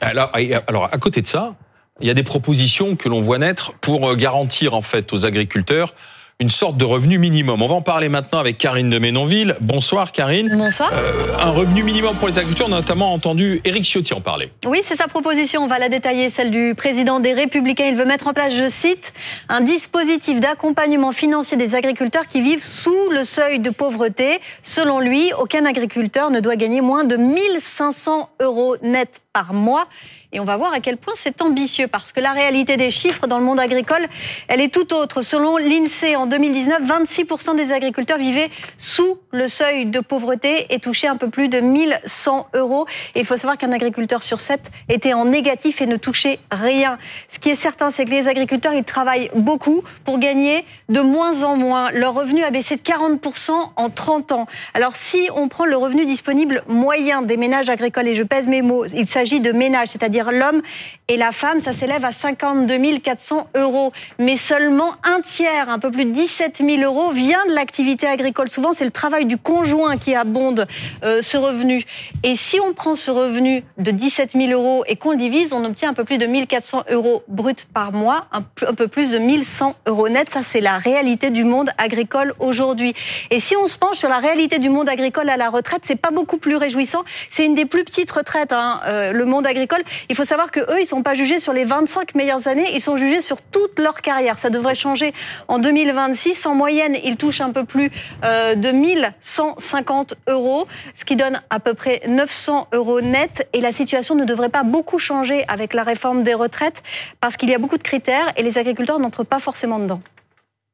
[0.00, 0.32] Alors,
[0.66, 1.54] alors, à côté de ça,
[2.00, 5.26] il y a des propositions que l'on voit naître pour euh, garantir en fait aux
[5.26, 5.94] agriculteurs
[6.40, 7.62] une sorte de revenu minimum.
[7.62, 9.54] On va en parler maintenant avec Karine de Ménonville.
[9.60, 10.52] Bonsoir Karine.
[10.56, 10.90] Bonsoir.
[10.92, 14.50] Euh, un revenu minimum pour les agriculteurs, on a notamment entendu Éric Ciotti en parler.
[14.66, 15.62] Oui, c'est sa proposition.
[15.62, 17.86] On va la détailler, celle du président des Républicains.
[17.86, 19.12] Il veut mettre en place, je cite,
[19.48, 24.40] un dispositif d'accompagnement financier des agriculteurs qui vivent sous le seuil de pauvreté.
[24.62, 29.86] Selon lui, aucun agriculteur ne doit gagner moins de 1500 euros net par mois.
[30.34, 33.28] Et on va voir à quel point c'est ambitieux, parce que la réalité des chiffres
[33.28, 34.04] dans le monde agricole,
[34.48, 35.22] elle est tout autre.
[35.22, 41.06] Selon l'INSEE, en 2019, 26% des agriculteurs vivaient sous le seuil de pauvreté et touchaient
[41.06, 42.84] un peu plus de 1100 euros.
[43.14, 46.98] Et il faut savoir qu'un agriculteur sur sept était en négatif et ne touchait rien.
[47.28, 51.44] Ce qui est certain, c'est que les agriculteurs, ils travaillent beaucoup pour gagner de moins
[51.44, 51.92] en moins.
[51.92, 54.46] Leur revenu a baissé de 40% en 30 ans.
[54.74, 58.62] Alors si on prend le revenu disponible moyen des ménages agricoles, et je pèse mes
[58.62, 60.62] mots, il s'agit de ménages, c'est-à-dire l'homme
[61.08, 63.92] et la femme, ça s'élève à 52 400 euros.
[64.18, 68.48] Mais seulement un tiers, un peu plus de 17 000 euros, vient de l'activité agricole.
[68.48, 70.66] Souvent, c'est le travail du conjoint qui abonde
[71.04, 71.84] euh, ce revenu.
[72.22, 75.64] Et si on prend ce revenu de 17 000 euros et qu'on le divise, on
[75.64, 79.76] obtient un peu plus de 1400 euros brut par mois, un, peu plus de 1100
[79.86, 80.30] euros net.
[80.30, 82.94] Ça, c'est la réalité du monde agricole aujourd'hui.
[83.30, 86.00] Et si on se penche sur la réalité du monde agricole à la retraite, c'est
[86.00, 87.04] pas beaucoup plus réjouissant.
[87.28, 89.82] C'est une des plus petites retraites, hein, euh, le monde agricole.
[90.08, 92.80] Il faut savoir que eux, ils sont pas jugés sur les 25 meilleures années, ils
[92.80, 94.38] sont jugés sur toute leur carrière.
[94.38, 95.12] Ça devrait changer
[95.48, 96.46] en 2026.
[96.46, 97.90] En moyenne, ils touchent un peu plus
[98.24, 103.48] euh, de 1150 euros, ce qui donne à peu près 900 euros net.
[103.52, 106.82] Et la situation ne devrait pas beaucoup changer avec la réforme des retraites
[107.20, 110.00] parce qu'il y a beaucoup de critères et les agriculteurs n'entrent pas forcément dedans.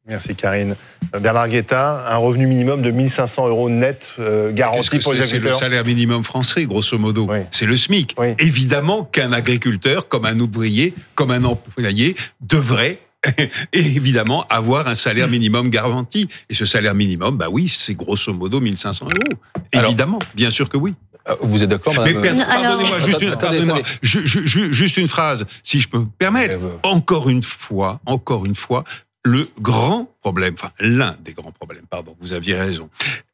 [0.06, 0.76] Merci Karine.
[1.20, 5.54] Bernard Guetta, un revenu minimum de 1500 euros net euh, garanti pour les agriculteurs.
[5.54, 7.28] C'est le salaire minimum français, grosso modo.
[7.50, 8.16] C'est le SMIC.
[8.38, 12.98] Évidemment qu'un agriculteur, comme un ouvrier, comme un employé, devrait
[13.72, 16.28] évidemment avoir un salaire minimum garanti.
[16.48, 19.40] Et ce salaire minimum, bah oui, c'est grosso modo 1500 euros.
[19.72, 20.94] Évidemment, bien sûr que oui.
[21.28, 25.98] Euh, vous êtes d'accord, madame Mais pardonnez-moi, juste, une, juste une phrase, si je peux
[25.98, 26.58] me permettre.
[26.82, 28.84] Encore une fois, encore une fois,
[29.24, 32.88] le grand problème, enfin l'un des grands problèmes, pardon, vous aviez raison.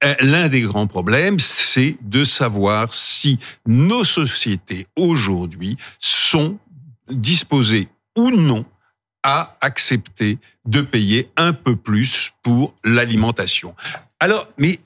[0.04, 6.58] Euh, l'un des grands problèmes, c'est de savoir si nos sociétés aujourd'hui sont
[7.08, 8.64] disposées ou non
[9.22, 13.74] à accepter de payer un peu plus pour l'alimentation.
[14.20, 14.80] Alors, mais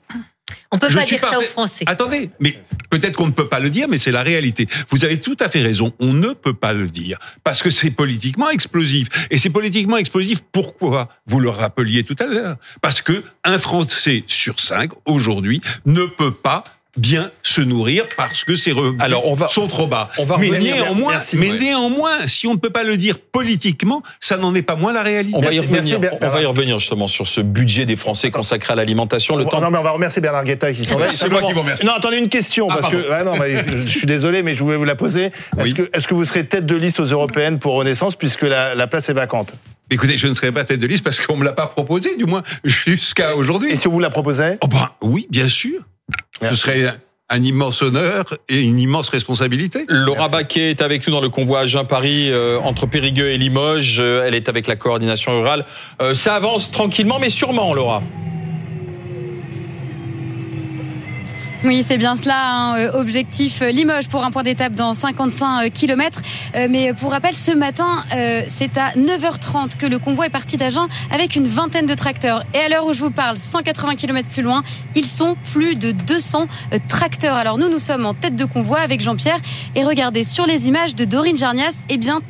[0.71, 1.85] on peut pas dire ça aux Français.
[1.87, 2.57] Attendez, mais
[2.89, 4.67] peut-être qu'on ne peut pas le dire, mais c'est la réalité.
[4.89, 5.93] Vous avez tout à fait raison.
[5.99, 9.07] On ne peut pas le dire parce que c'est politiquement explosif.
[9.29, 10.41] Et c'est politiquement explosif.
[10.51, 12.57] Pourquoi Vous le rappeliez tout à l'heure?
[12.81, 16.63] Parce que un Français sur cinq aujourd'hui ne peut pas
[16.97, 19.01] bien se nourrir parce que ses revenus
[19.49, 20.09] sont trop bas.
[20.39, 24.61] mais néanmoins, mais néanmoins, si on ne peut pas le dire politiquement, ça n'en est
[24.61, 25.37] pas moins la réalité.
[25.37, 25.99] On va y revenir.
[26.19, 29.35] on va y revenir justement sur ce budget des Français consacré à l'alimentation.
[29.35, 29.61] Le temps.
[29.61, 31.09] Non, mais on va remercier Bernard Guetta qui sont là.
[31.09, 31.85] C'est moi qui vous remercie.
[31.85, 33.35] Non, attendez une question ah, parce que non,
[33.85, 35.31] je suis désolé, mais je voulais vous la poser.
[35.57, 38.75] Est-ce que est-ce que vous serez tête de liste aux européennes pour Renaissance puisque la,
[38.75, 39.53] la place est vacante?
[39.89, 42.25] Écoutez, je ne serai pas tête de liste parce qu'on me l'a pas proposé, du
[42.25, 43.71] moins jusqu'à aujourd'hui.
[43.71, 44.57] Et si on vous la proposait?
[44.61, 45.81] Oh ben oui, bien sûr.
[46.41, 46.93] Ce serait
[47.31, 49.85] un immense honneur et une immense responsabilité.
[49.87, 53.99] Laura Baquet est avec nous dans le convoi Agen-Paris euh, entre Périgueux et Limoges.
[53.99, 55.65] Euh, elle est avec la coordination rurale.
[56.01, 58.03] Euh, ça avance tranquillement mais sûrement, Laura.
[61.63, 62.55] Oui, c'est bien cela.
[62.55, 62.77] Hein.
[62.77, 66.21] Euh, objectif euh, Limoges pour un point d'étape dans 55 euh, km.
[66.69, 68.03] Mais pour rappel, ce matin,
[68.47, 72.43] c'est à 9h30 que le convoi est parti d'Agen avec une vingtaine de tracteurs.
[72.53, 74.63] Et à l'heure où je vous parle, 180 km plus loin,
[74.95, 76.47] ils sont plus de 200
[76.87, 77.35] tracteurs.
[77.35, 79.39] Alors nous, nous sommes en tête de convoi avec Jean-Pierre.
[79.75, 82.21] Et regardez, sur les images de Dorine Jarnias, eh bien,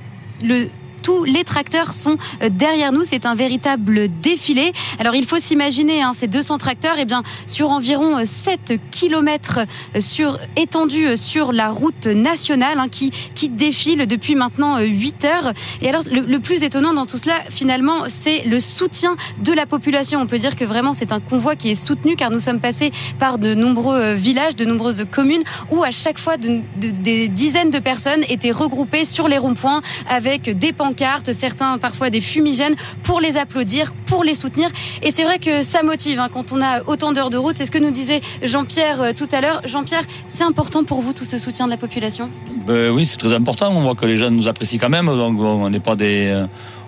[0.43, 0.69] le
[1.01, 3.03] tous les tracteurs sont euh, derrière nous.
[3.03, 4.73] C'est un véritable défilé.
[4.99, 9.59] Alors il faut s'imaginer, hein, ces 200 tracteurs, eh bien, sur environ 7 euh, km
[9.59, 15.53] euh, sur, étendus sur la route nationale hein, qui, qui défile depuis maintenant 8 heures.
[15.81, 20.21] Et alors le, plus étonnant dans tout cela, finalement, c'est le soutien de la population.
[20.21, 22.91] On peut dire que vraiment c'est un convoi qui est soutenu car nous sommes passés
[23.19, 28.23] par de nombreux villages, de nombreuses communes où à chaque fois des dizaines de personnes
[28.29, 33.37] étaient regroupées sur les ronds-points avec des pancartes cartes, certains parfois des fumigènes pour les
[33.37, 34.69] applaudir, pour les soutenir.
[35.01, 37.55] Et c'est vrai que ça motive hein, quand on a autant d'heures de route.
[37.57, 39.61] C'est ce que nous disait Jean-Pierre euh, tout à l'heure.
[39.65, 42.29] Jean-Pierre, c'est important pour vous tout ce soutien de la population?
[42.65, 43.71] Ben Oui, c'est très important.
[43.75, 45.05] On voit que les jeunes nous apprécient quand même.
[45.05, 46.45] Donc on n'est pas des euh,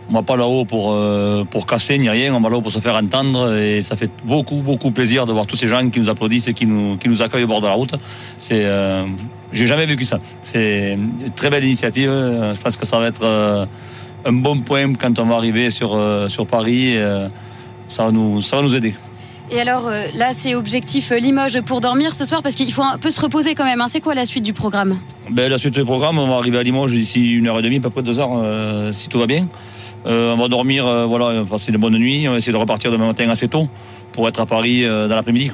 [0.09, 2.79] on va pas là-haut pour euh, pour casser ni rien, on va là-haut pour se
[2.79, 6.09] faire entendre et ça fait beaucoup beaucoup plaisir de voir tous ces gens qui nous
[6.09, 7.95] applaudissent et qui nous qui nous accueillent au bord de la route.
[8.37, 8.65] C'est
[9.53, 10.19] j'ai jamais vécu ça.
[10.41, 12.09] C'est une très belle initiative.
[12.09, 13.67] Je pense que ça va être
[14.25, 16.97] un bon point quand on va arriver sur, euh, sur Paris.
[16.97, 17.27] Euh,
[17.87, 18.93] ça, va nous, ça va nous aider.
[19.51, 22.97] Et alors euh, là, c'est objectif Limoges pour dormir ce soir parce qu'il faut un
[22.97, 23.81] peu se reposer quand même.
[23.81, 23.87] Hein.
[23.89, 24.99] C'est quoi la suite du programme?
[25.29, 27.77] Ben, La suite du programme, on va arriver à Limoges d'ici une heure et demie,
[27.77, 29.47] à peu près deux heures, si tout va bien.
[30.05, 32.27] on va dormir, voilà, on va passer de bonnes nuits.
[32.27, 33.67] On va essayer de repartir demain matin assez tôt
[34.11, 35.51] pour être à Paris dans l'après-midi.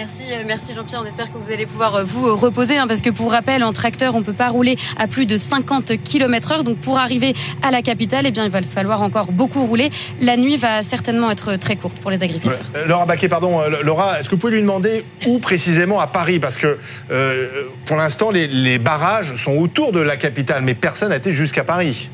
[0.00, 1.02] Merci, euh, merci Jean-Pierre.
[1.02, 3.74] On espère que vous allez pouvoir euh, vous reposer, hein, parce que pour rappel, en
[3.74, 6.64] tracteur, on peut pas rouler à plus de 50 km heure.
[6.64, 9.90] Donc pour arriver à la capitale, eh bien, il va falloir encore beaucoup rouler.
[10.22, 12.64] La nuit va certainement être très courte pour les agriculteurs.
[12.76, 16.06] Euh, Laura Baquet, pardon, euh, Laura, est-ce que vous pouvez lui demander où précisément à
[16.06, 16.38] Paris?
[16.38, 16.78] Parce que
[17.10, 21.32] euh, pour l'instant, les, les barrages sont autour de la capitale, mais personne n'a été
[21.32, 22.08] jusqu'à Paris.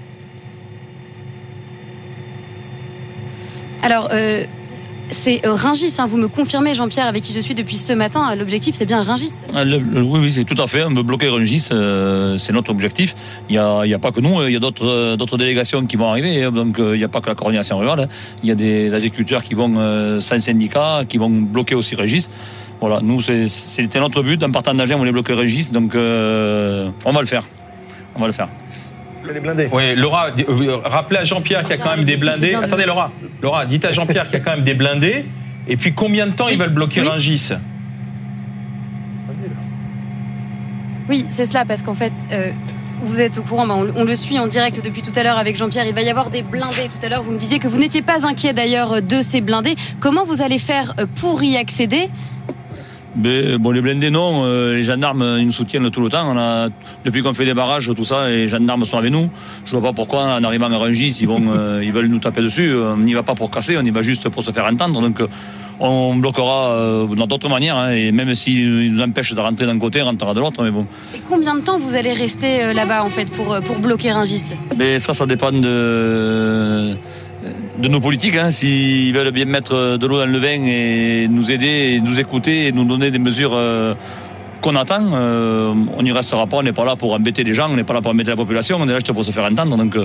[3.87, 4.45] Alors, euh,
[5.11, 8.35] c'est euh, Ringis, hein, vous me confirmez, Jean-Pierre, avec qui je suis depuis ce matin.
[8.35, 9.31] L'objectif, c'est bien Ringis.
[9.55, 10.85] Le- oui, oui, c'est tout à fait.
[10.85, 13.15] On veut bloquer Rungis, euh, c'est notre objectif.
[13.49, 16.43] Il y a, pas que nous, il y a d'autres, euh, délégations qui vont arriver.
[16.45, 16.53] hein.
[16.53, 18.01] Donc, euh, il n'y a pas que la coordination rurale.
[18.01, 18.09] hein.
[18.43, 22.27] Il y a des agriculteurs qui vont euh, sans syndicat, qui vont bloquer aussi Rungis.
[22.81, 24.43] Voilà, nous, c'était notre but.
[24.43, 25.71] En partant d'Agen, on voulait bloquer Rungis.
[25.73, 27.45] Donc, euh, on va le faire.
[28.15, 28.49] On va le faire.
[29.33, 29.69] Les blindés.
[29.73, 32.55] Oui, Laura, euh, rappelez à Jean-Pierre qu'il y a quand même des blindés.
[32.55, 33.11] Attendez, Laura,
[33.43, 35.25] Laura, dites à Jean-Pierre qu'il y a quand même des blindés.
[35.69, 36.59] Et puis combien de temps ils Oui.
[36.59, 37.09] veulent bloquer Oui.
[37.09, 37.51] Rungis?
[41.09, 42.51] Oui, c'est cela, parce qu'en fait, euh,
[43.03, 45.39] vous êtes au courant, bah, on, on le suit en direct depuis tout à l'heure
[45.39, 45.87] avec Jean-Pierre.
[45.87, 47.23] Il va y avoir des blindés tout à l'heure.
[47.23, 49.77] Vous me disiez que vous n'étiez pas inquiet d'ailleurs de ces blindés.
[50.01, 52.09] Comment vous allez faire euh, pour y accéder?
[53.17, 54.43] Mais bon, les blindés, non.
[54.45, 56.31] Euh, les gendarmes, euh, ils nous soutiennent tout le temps.
[56.31, 56.69] On a,
[57.05, 59.31] depuis qu'on fait des barrages, tout ça, les gendarmes sont avec nous.
[59.65, 62.43] Je vois pas pourquoi, en arrivant à Rungis, ils vont, euh, ils veulent nous taper
[62.43, 62.75] dessus.
[62.75, 65.01] On n'y va pas pour casser, on y va juste pour se faire entendre.
[65.01, 65.21] Donc,
[65.79, 67.77] on bloquera euh, dans d'autres manières.
[67.77, 67.91] hein.
[67.91, 70.63] et même s'ils nous empêchent de rentrer d'un côté, on rentrera de l'autre.
[70.63, 73.79] Mais bon, Et combien de temps vous allez rester euh, là-bas en fait pour, pour
[73.79, 76.95] bloquer Ringis mais ça, ça dépend de
[77.79, 78.37] de nos politiques.
[78.37, 78.51] Hein.
[78.51, 82.73] S'ils veulent bien mettre de l'eau dans le vin et nous aider, nous écouter et
[82.73, 83.95] nous donner des mesures euh,
[84.61, 86.59] qu'on attend, euh, on n'y restera pas.
[86.59, 88.37] On n'est pas là pour embêter les gens, on n'est pas là pour embêter la
[88.37, 89.77] population, on est là juste pour se faire entendre.
[89.77, 90.05] Donc euh,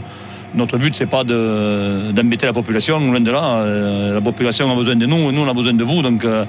[0.53, 3.43] notre but, c'est pas de- d'embêter la population, loin de là.
[3.59, 6.01] Euh, la population a besoin de nous, nous, on a besoin de vous.
[6.01, 6.43] Donc euh,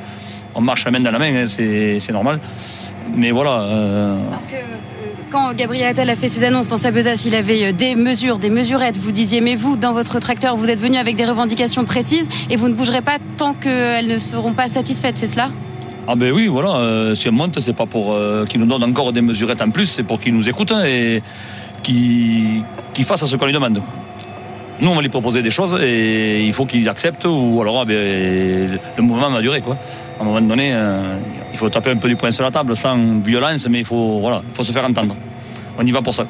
[0.54, 2.40] on marche la main dans la main, hein, c'est normal.
[3.16, 3.64] Mais voilà.
[4.30, 4.56] Parce que
[5.32, 8.38] quand Gabriel Attal a fait ses annonces dans sa besace, il avait euh, des mesures,
[8.38, 8.98] des mesurettes.
[8.98, 12.56] Vous disiez, mais vous, dans votre tracteur, vous êtes venu avec des revendications précises et
[12.56, 15.50] vous ne bougerez pas tant qu'elles ne seront pas satisfaites, c'est cela?
[16.06, 18.84] Ah ben oui, voilà, euh, si on monte, c'est pas pour euh, qu'ils nous donnent
[18.84, 21.22] encore des mesurettes en plus, c'est pour qu'ils nous écoutent hein, et
[21.82, 23.80] qu'ils qu'ils fassent ce qu'on lui demande.
[24.80, 27.84] Nous, on va lui proposer des choses et il faut qu'il accepte ou alors ah
[27.84, 29.60] ben, le mouvement va durer.
[29.60, 29.78] Quoi.
[30.22, 31.16] À un moment donné, euh,
[31.50, 34.20] il faut taper un peu du poing sur la table sans violence, mais il faut,
[34.20, 35.16] voilà, il faut se faire entendre.
[35.76, 36.28] On y va pour ça.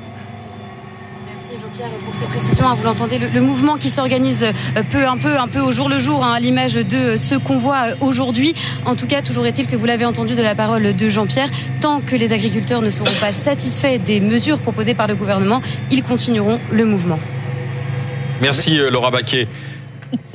[1.26, 2.66] Merci Jean-Pierre pour ces précisions.
[2.66, 2.74] hein.
[2.74, 5.90] Vous l'entendez, le, le mouvement qui s'organise euh, peu un peu, un peu au jour
[5.90, 8.54] le jour, hein, à l'image de euh, ce qu'on voit aujourd'hui.
[8.86, 11.50] En tout cas, toujours est-il que vous l'avez entendu de la parole de Jean-Pierre,
[11.82, 16.02] tant que les agriculteurs ne seront pas satisfaits des mesures proposées par le gouvernement, ils
[16.02, 17.18] continueront le mouvement.
[18.40, 19.46] Merci Laura Baquet.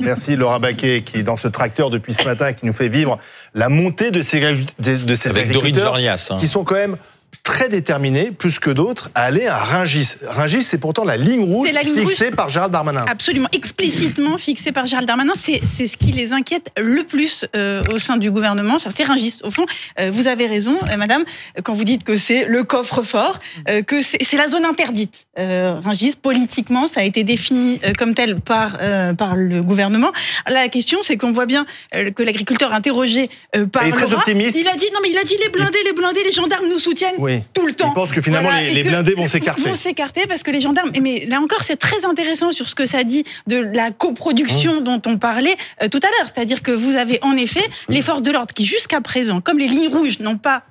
[0.00, 3.18] Merci Laura Baquet qui est dans ce tracteur depuis ce matin qui nous fait vivre
[3.54, 5.96] la montée de ces, de, de ces Avec Dorine agriculteurs
[6.30, 6.36] hein.
[6.38, 6.96] qui sont quand même
[7.42, 10.16] très déterminés, plus que d'autres, à aller à Ringis.
[10.26, 12.36] Ringis, c'est pourtant la ligne rouge la ligne fixée rouge.
[12.36, 13.04] par Gérald Darmanin.
[13.08, 15.32] Absolument, explicitement fixé par Gérald Darmanin.
[15.34, 18.78] C'est c'est ce qui les inquiète le plus euh, au sein du gouvernement.
[18.78, 19.40] Ça, c'est Ringis.
[19.44, 19.64] Au fond,
[19.98, 21.24] euh, vous avez raison, euh, Madame,
[21.64, 25.26] quand vous dites que c'est le coffre-fort, euh, que c'est la zone interdite.
[25.38, 30.12] Euh, Ringis, politiquement, ça a été défini euh, comme tel par euh, par le gouvernement.
[30.46, 33.92] Là, la question, c'est qu'on voit bien euh, que l'agriculteur interrogé euh, par Il est
[33.92, 34.56] très optimiste.
[34.60, 36.78] il a dit non, mais il a dit les blindés, les blindés, les gendarmes nous
[36.78, 37.37] soutiennent Oui.
[37.52, 37.90] Tout le temps.
[37.90, 39.62] Il pense que finalement les, et les que- blindés vont s'écarter.
[39.62, 40.90] Vont s'écarter parce que les gendarmes.
[41.00, 45.00] Mais là encore, c'est très intéressant sur ce que ça dit de la coproduction dont
[45.06, 46.28] on parlait euh, tout à l'heure.
[46.34, 49.68] C'est-à-dire que vous avez en effet les forces de l'ordre qui, jusqu'à présent, comme les
[49.68, 50.62] lignes rouges n'ont pas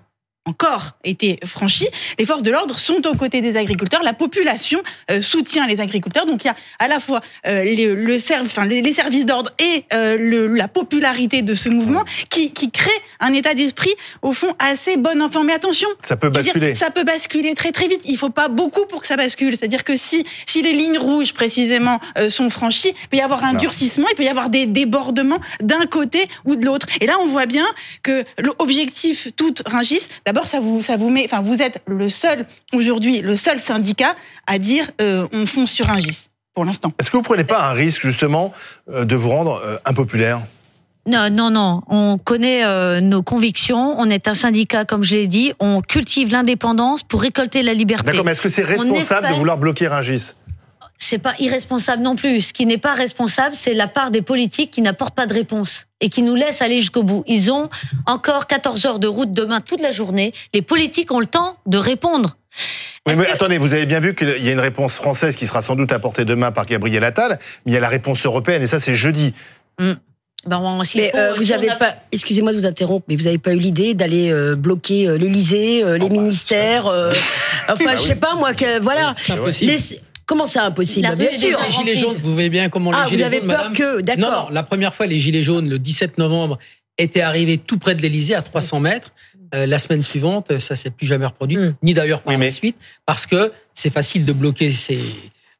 [0.47, 4.01] encore été franchies, les forces de l'ordre sont aux côtés des agriculteurs.
[4.03, 4.81] La population
[5.11, 6.25] euh, soutient les agriculteurs.
[6.25, 9.25] Donc il y a à la fois euh, les, le serv- enfin, les, les services
[9.25, 13.93] d'ordre et euh, le, la popularité de ce mouvement qui, qui crée un état d'esprit
[14.21, 15.43] au fond assez bon enfant.
[15.43, 16.75] Mais attention, Ça peut dire, basculer.
[16.75, 18.01] ça peut basculer très très vite.
[18.05, 19.57] Il faut pas beaucoup pour que ça bascule.
[19.57, 23.53] C'est-à-dire que si si les lignes rouges précisément sont franchies, il peut y avoir un
[23.53, 23.59] Non.
[23.59, 26.87] durcissement, il peut y avoir des débordements d'un côté ou de l'autre.
[27.01, 27.65] Et là, on voit bien
[28.03, 32.45] que l'objectif tout Ringis, d'abord ça vous ça vous met, enfin vous êtes le seul
[32.73, 36.91] aujourd'hui, le seul syndicat à dire euh, on fonce sur Ringis pour l'instant.
[36.99, 38.51] Est-ce que vous prenez pas un risque justement
[38.89, 40.41] euh, de vous rendre euh, impopulaire?
[41.07, 41.81] Non, non, non.
[41.87, 43.95] On connaît euh, nos convictions.
[43.97, 45.53] On est un syndicat, comme je l'ai dit.
[45.59, 48.05] On cultive l'indépendance pour récolter la liberté.
[48.05, 50.33] D'accord, mais est-ce que c'est On responsable de vouloir bloquer Ringis
[50.99, 52.41] c'est pas irresponsable non plus.
[52.41, 55.85] Ce qui n'est pas responsable, c'est la part des politiques qui n'apportent pas de réponse
[56.01, 57.23] et qui nous laissent aller jusqu'au bout.
[57.27, 57.69] Ils ont
[58.05, 60.33] encore 14 heures de route demain toute la journée.
[60.53, 62.37] Les politiques ont le temps de répondre.
[63.07, 65.45] Oui, mais que- attendez, vous avez bien vu qu'il y a une réponse française qui
[65.47, 68.61] sera sans doute apportée demain par Gabriel Attal, mais il y a la réponse européenne,
[68.63, 69.33] et ça c'est jeudi.
[69.79, 69.93] Mm.
[70.45, 73.05] Ben, on- Mais faut- euh, vous si on avez a- pas, excusez-moi de vous interrompre,
[73.09, 77.11] mais vous n'avez pas eu l'idée d'aller euh, bloquer euh, l'Élysée, euh, les ministères, euh,
[77.69, 78.07] enfin, Bah je oui.
[78.07, 79.13] sais pas moi, que, voilà.
[79.17, 79.71] C'est impossible.
[79.71, 81.59] Les- comment c'est impossible La Bah, Bien sûr.
[81.65, 83.73] Les gilets jaunes, vous voyez bien comment Ah, les vous gilets avez jaunes, peur madame-
[83.73, 84.31] que, d'accord.
[84.31, 86.59] Non, non, la première fois, les gilets jaunes, le 17 novembre,
[86.99, 89.11] étaient arrivés tout près de l'Elysée, à 300 mètres.
[89.55, 91.73] Euh, la semaine suivante, ça s'est plus jamais reproduit, Hmm.
[91.81, 94.99] ni d'ailleurs par la suite, parce que c'est facile de bloquer ces,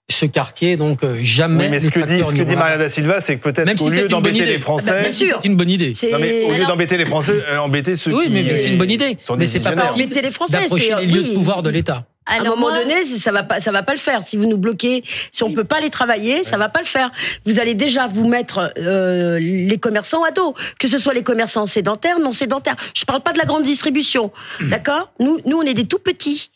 [0.10, 1.66] ce quartier, donc euh, jamais.
[1.66, 4.02] Oui, mais ce que dit, ce que Maria da Silva, c'est que peut-être si c'est
[4.02, 5.94] lieu d'embêter les Français, Ah bah, bien sûr, c'est une bonne idée.
[6.12, 8.78] Non, mais au lieu d'embêter les Français, euh, embêter ceux Oui, qui mais c'est une
[8.78, 9.18] bonne idée.
[9.38, 11.30] Mais c'est pas Embêter les Français, d'approcher c'est- les lieux oui.
[11.30, 12.06] de pouvoir de l'État.
[12.28, 14.22] À un moment moi- donné, ça va pas, ça va pas le faire.
[14.22, 17.12] Si vous nous bloquez, si on peut pas les travailler, ça va pas le faire.
[17.46, 21.66] Vous allez déjà vous mettre euh, les commerçants à dos, que ce soit les commerçants
[21.66, 22.76] sédentaires, non sédentaires.
[22.96, 25.12] Je parle pas de la grande distribution, d'accord?
[25.20, 26.52] Nous, nous, on est des tout petits.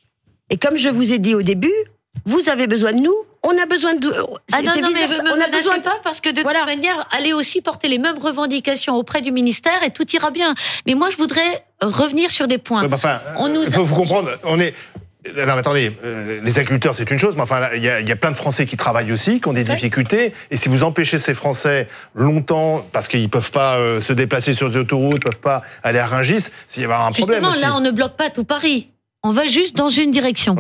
[0.50, 1.72] Et comme je vous ai dit au début,
[2.26, 4.14] vous avez besoin de nous, on a besoin de.
[4.52, 7.08] Ah c'est- non, non, mais on a besoin de pas parce que de toute manière,
[7.12, 10.54] allez aussi porter les mêmes revendications auprès du ministère et tout ira bien.
[10.86, 12.84] Mais moi, je voudrais revenir sur des points.
[12.84, 14.76] Ouais, bah, enfin, On nous il faut, faut comprendre, on est.
[15.26, 18.16] Non, mais attendez, euh, les agriculteurs, c'est une chose, mais enfin, il y, y a
[18.16, 20.34] plein de Français qui travaillent aussi, qui ont des difficultés.
[20.50, 24.68] Et si vous empêchez ces Français longtemps, parce qu'ils peuvent pas euh, se déplacer sur
[24.68, 27.62] les autoroutes, peuvent pas aller à Rungis, il y avoir un problème Justement, aussi.
[27.62, 28.90] là, on ne bloque pas tout Paris.
[29.24, 30.56] On va juste dans une direction.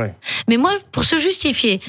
[0.48, 1.80] Mais moi, pour se justifier,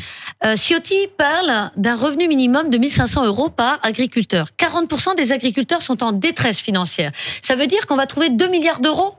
[0.42, 4.48] euh, Ciotti parle d'un revenu minimum de 1500 euros par agriculteur.
[4.58, 7.12] 40% des agriculteurs sont en détresse financière.
[7.42, 9.14] Ça veut dire qu'on va trouver 2 milliards d'euros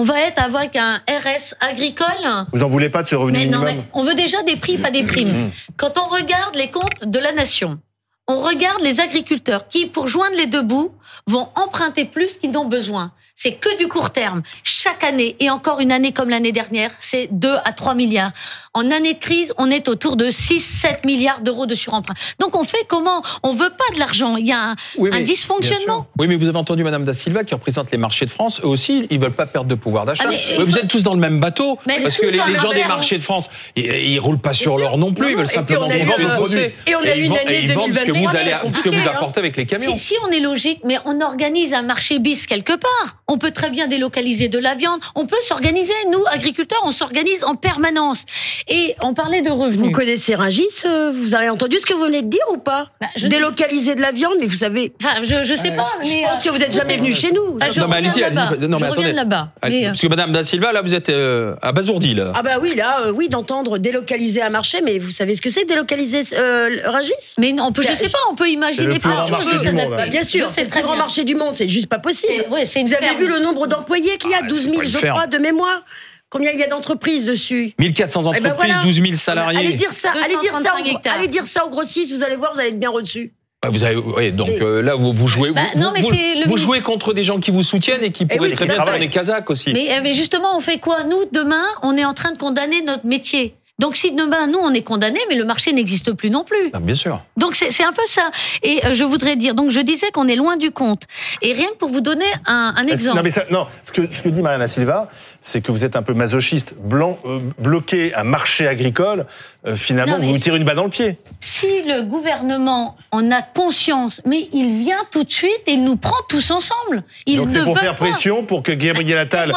[0.00, 2.46] on va être avec un RS agricole.
[2.54, 4.78] Vous en voulez pas de ce revenu Mais non, mais on veut déjà des prix,
[4.78, 5.50] pas des primes.
[5.76, 7.78] Quand on regarde les comptes de la nation,
[8.26, 10.94] on regarde les agriculteurs qui, pour joindre les deux bouts,
[11.26, 13.12] vont emprunter plus qu'ils n'ont besoin.
[13.42, 14.42] C'est que du court terme.
[14.64, 18.32] Chaque année, et encore une année comme l'année dernière, c'est 2 à 3 milliards.
[18.74, 22.12] En année de crise, on est autour de 6, 7 milliards d'euros de suremprunt.
[22.38, 23.22] Donc on fait comment?
[23.42, 24.36] On veut pas de l'argent.
[24.36, 26.06] Il y a un, Oui, un mais- dysfonctionnement.
[26.18, 28.60] Oui, mais vous avez entendu Madame Da Silva qui représente les marchés de France.
[28.62, 30.24] Eux aussi, ils veulent pas perdre de pouvoir d'achat.
[30.26, 31.78] Ah, Oui, vous faut- êtes tous dans le même bateau.
[31.86, 34.98] Mais parce que les, gens des marchés de France, ils, ils roulent pas sur l'or
[34.98, 35.30] non plus.
[35.30, 36.58] ils veulent simplement vendre le produit.
[36.86, 38.82] et on a eu une année et ils vendent ce que vous 2021 allez, ce
[38.82, 39.12] que vous hein.
[39.14, 39.96] apportez avec les camions.
[39.96, 43.16] Si, si on est logique, mais on organise un marché bis quelque part.
[43.32, 45.00] On peut très bien délocaliser de la viande.
[45.14, 45.94] On peut s'organiser.
[46.12, 48.24] Nous, agriculteurs, on s'organise en permanence.
[48.68, 49.78] Et on parlait de revenus.
[49.86, 52.88] Vous connaissez Rungis euh, Vous avez entendu ce que vous venez de dire ou pas
[53.00, 54.92] Bah, je- Délocaliser de la viande, mais vous savez.
[55.00, 56.06] Enfin, je, je sais pas, mais.
[56.06, 57.56] Je pense que vous n'êtes jamais venu chez nous.
[57.60, 58.34] Ah, je Non, mais reviens allez-y.
[58.68, 59.10] Non, Je mais reviens attendez.
[59.12, 59.48] de là-bas.
[59.64, 62.32] Euh, Parce que Madame Da Silva, là, vous êtes euh, abasourdie, là.
[62.34, 65.50] Ah bah oui, là, euh, oui, d'entendre délocaliser un marché, mais vous savez ce que
[65.50, 67.12] c'est délocaliser euh, Rungis?
[67.38, 70.08] Mais non, on peut, je sais pas, on peut imaginer plein de choses hein.
[70.10, 72.32] Bien sûr, Je c'est le très plus grand marché du monde, c'est juste pas possible.
[72.48, 73.19] Vous avez.
[73.20, 75.16] Vu le nombre d'employés qu'il y a 12 000, pas une je ferme.
[75.16, 75.82] crois, de mémoire.
[76.28, 77.72] Combien il y a d'entreprises dessus?
[77.78, 78.82] 1400 Eh ben entreprises, voilà.
[78.86, 79.58] 12 000 salariés.
[79.58, 81.14] Allez dire ça, allez dire ça, 235 aux, hectares.
[81.14, 83.32] allez dire ça aux grossistes, vous allez voir, vous allez être bien reçus.
[83.62, 86.10] Ah, Vous avez, oui, donc euh, là, vous, vous jouez, Bah, vous, non, mais vous-
[86.10, 88.74] le jouez contre des gens qui vous soutiennent et qui Eh pourraient oui, très bien
[88.76, 88.84] fait.
[88.90, 89.72] tourner Kazakh aussi.
[89.74, 91.02] Mais, euh, mais justement, on fait quoi?
[91.04, 93.54] Nous, demain, on est en train de condamner notre métier.
[93.80, 96.70] Donc si demain, nous, on est condamnés, mais le marché n'existe plus non plus.
[96.74, 97.24] Ah, bien sûr.
[97.38, 98.30] Donc c'est un peu ça.
[98.62, 101.04] Et euh, je voudrais dire, donc je disais qu'on est loin du compte.
[101.40, 103.16] Et rien que pour vous donner un, un exemple.
[103.16, 105.08] Non, mais ça, non, ce que, ce que dit Mariana Silva,
[105.40, 106.74] c'est que vous êtes un peu masochiste.
[106.78, 109.24] Blanc, euh, bloquer un marché agricole,
[109.66, 111.16] euh, finalement, Non, vous vous tirez une balle dans le pied.
[111.40, 115.96] Si le gouvernement en a conscience, mais il vient tout de suite et il nous
[115.96, 117.02] prend tous ensemble.
[117.24, 118.04] Il Donc c'est pour faire pas.
[118.06, 119.52] pression pour que Gabriel Attal,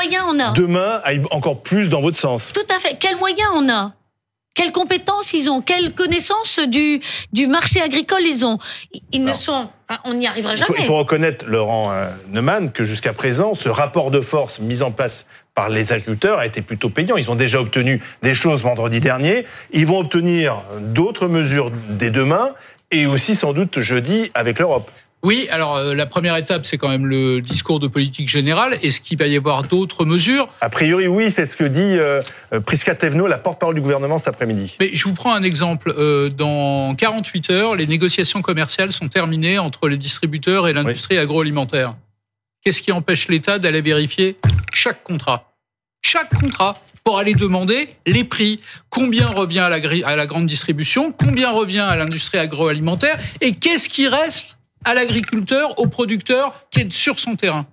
[0.55, 2.53] demain, aille encore plus dans votre sens.
[2.53, 2.95] Tout à fait.
[2.99, 3.91] Quels moyens on a?
[4.53, 5.61] Quelles compétences ils ont?
[5.61, 6.99] Quelles connaissances du,
[7.31, 8.59] du marché agricole ils ont?
[9.11, 9.69] Ils ne sont...
[10.05, 10.79] on n'y arrivera Il faut, jamais.
[10.81, 14.91] il faut reconnaître, Laurent euh, Neumann, que jusqu'à présent, ce rapport de force mis en
[14.91, 17.17] place par les agriculteurs a été plutôt payant.
[17.17, 19.45] Ils ont déjà obtenu des choses vendredi dernier.
[19.71, 22.53] Ils vont obtenir d'autres mesures dès demain
[22.91, 24.91] et aussi sans doute jeudi avec l'Europe.
[25.23, 28.77] Oui, alors euh, la première étape, c'est quand même le discours de politique générale.
[28.83, 30.49] Est-ce qu'il va y avoir d'autres mesures?
[30.59, 32.21] A priori, oui, c'est ce que dit euh,
[32.53, 34.75] euh, Prisca Thévenot, la porte-parole du gouvernement cet après-midi.
[34.81, 35.93] Mais je vous prends un exemple.
[35.97, 41.95] Euh, dans 48 heures, les négociations commerciales sont terminées entre les distributeurs et l'industrie agroalimentaire.
[42.61, 44.37] Qu'est-ce qui empêche l'État d'aller vérifier
[44.73, 45.53] chaque contrat?
[46.01, 48.59] Chaque contrat pour aller demander les prix,
[48.89, 53.87] combien revient à la, à la grande distribution, combien revient à l'industrie agroalimentaire, et qu'est-ce
[53.87, 54.57] qui reste?
[54.83, 57.65] À l'agriculteur, au producteur qui est sur son terrain.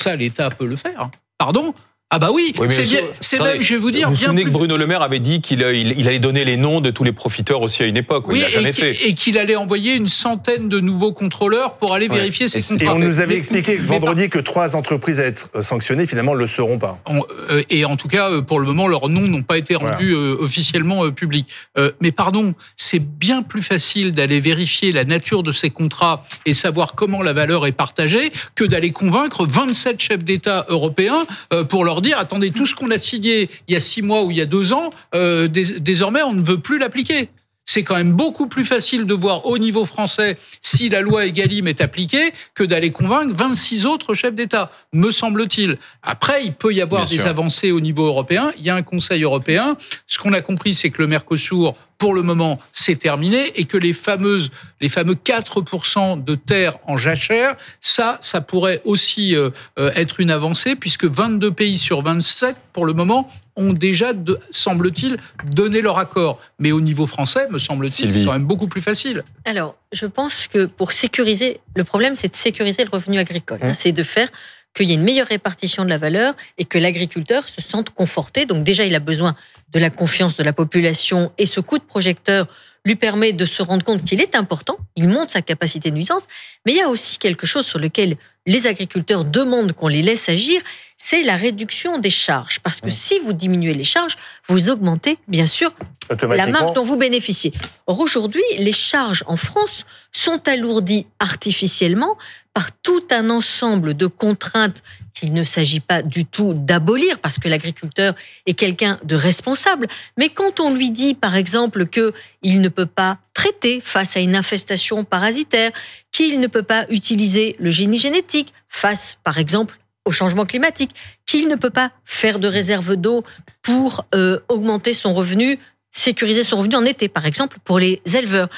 [0.00, 1.10] Ça, l'État peut le faire.
[1.38, 1.74] Pardon
[2.16, 4.06] Ah bah oui, Oui, mais c'est vous- bien, c'est attendez, même, je vais vous dire,
[4.06, 6.06] Vous vous bien souvenez plus que Bruno Le Maire avait dit qu'il euh, il, il
[6.06, 8.26] allait donner les noms de tous les profiteurs aussi à une époque.
[8.30, 9.08] il l'a jamais et, fait.
[9.08, 12.14] et qu'il allait envoyer une centaine de nouveaux contrôleurs pour aller Ouais.
[12.18, 12.84] vérifier ces contrats.
[12.86, 16.34] Et on nous avait Mais- expliqué mais vendredi que trois entreprises à être sanctionnées, finalement,
[16.34, 17.00] ne le seront pas.
[17.06, 19.74] On- euh, et en tout cas, euh, pour le moment, leurs noms n'ont pas été
[19.74, 19.96] Voilà.
[19.96, 21.48] rendus euh, officiellement euh, publics.
[21.78, 26.54] Euh, mais pardon, c'est bien plus facile d'aller vérifier la nature de ces contrats et
[26.54, 31.84] savoir comment la valeur est partagée que d'aller convaincre 27 chefs d'État européens euh, pour
[31.84, 34.36] leur dire attendez, tout ce qu'on a signé il y a six mois ou il
[34.36, 37.28] y a deux ans, euh, dés- désormais, on ne veut plus l'appliquer.
[37.66, 41.66] C'est quand même beaucoup plus facile de voir au niveau français si la loi Egalim
[41.66, 45.78] est appliquée que d'aller convaincre 26 autres chefs d'État, me semble-t-il.
[46.02, 47.26] Après, il peut y avoir Bien des sûr.
[47.30, 48.52] avancées au niveau européen.
[48.58, 49.78] Il y a un Conseil européen.
[50.06, 51.74] Ce qu'on a compris, c'est que le Mercosur,
[52.04, 54.50] pour le moment, c'est terminé et que les fameuses,
[54.82, 59.48] les fameux 4% de terres en jachère, ça, ça pourrait aussi euh,
[59.78, 63.26] euh, être une avancée puisque 22 pays sur 27, pour le moment,
[63.56, 64.12] ont déjà,
[64.50, 66.40] semble-t-il, donné leur accord.
[66.58, 69.24] Mais au niveau français, me semble-t-il, c'est quand même beaucoup plus facile.
[69.46, 73.60] Alors, je pense que pour sécuriser, le problème, c'est de sécuriser le revenu agricole.
[73.62, 73.72] Mmh.
[73.72, 74.28] C'est de faire
[74.74, 78.44] qu'il y ait une meilleure répartition de la valeur et que l'agriculteur se sente conforté.
[78.44, 79.34] Donc déjà, il a besoin
[79.72, 82.46] de la confiance de la population et ce coup de projecteur
[82.84, 86.26] lui permet de se rendre compte qu'il est important, il monte sa capacité de nuisance,
[86.66, 90.28] mais il y a aussi quelque chose sur lequel les agriculteurs demandent qu'on les laisse
[90.28, 90.60] agir,
[90.98, 92.60] c'est la réduction des charges.
[92.60, 95.72] Parce que si vous diminuez les charges, vous augmentez, bien sûr,
[96.10, 97.52] la marge dont vous bénéficiez.
[97.86, 102.18] Or, aujourd'hui, les charges en France sont alourdies artificiellement
[102.52, 104.82] par tout un ensemble de contraintes
[105.14, 108.14] qu'il ne s'agit pas du tout d'abolir parce que l'agriculteur
[108.46, 109.86] est quelqu'un de responsable.
[110.18, 112.12] Mais quand on lui dit, par exemple, que
[112.42, 115.70] il ne peut pas traiter face à une infestation parasitaire,
[116.12, 120.90] qu'il ne peut pas utiliser le génie génétique face, par exemple, au changement climatique,
[121.26, 123.24] qu'il ne peut pas faire de réserve d'eau
[123.62, 125.58] pour euh, augmenter son revenu,
[125.92, 128.48] sécuriser son revenu en été, par exemple, pour les éleveurs.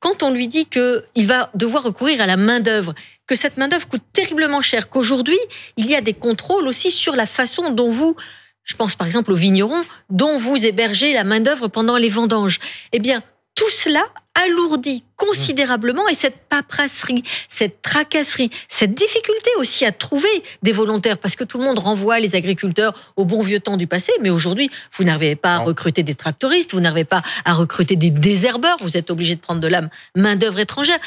[0.00, 2.94] Quand on lui dit qu'il va devoir recourir à la main-d'œuvre,
[3.26, 5.38] que cette main-d'œuvre coûte terriblement cher, qu'aujourd'hui,
[5.76, 8.16] il y a des contrôles aussi sur la façon dont vous,
[8.64, 12.60] je pense par exemple aux vignerons, dont vous hébergez la main-d'œuvre pendant les vendanges.
[12.92, 13.22] Eh bien,
[13.54, 14.04] tout cela
[14.44, 20.28] alourdit considérablement et cette paperasserie, cette tracasserie, cette difficulté aussi à trouver
[20.62, 23.86] des volontaires parce que tout le monde renvoie les agriculteurs au bon vieux temps du
[23.86, 27.96] passé, mais aujourd'hui, vous n'arrivez pas à recruter des tractoristes, vous n'arrivez pas à recruter
[27.96, 29.82] des désherbeurs, vous êtes obligé de prendre de la
[30.14, 30.98] main-d'œuvre étrangère.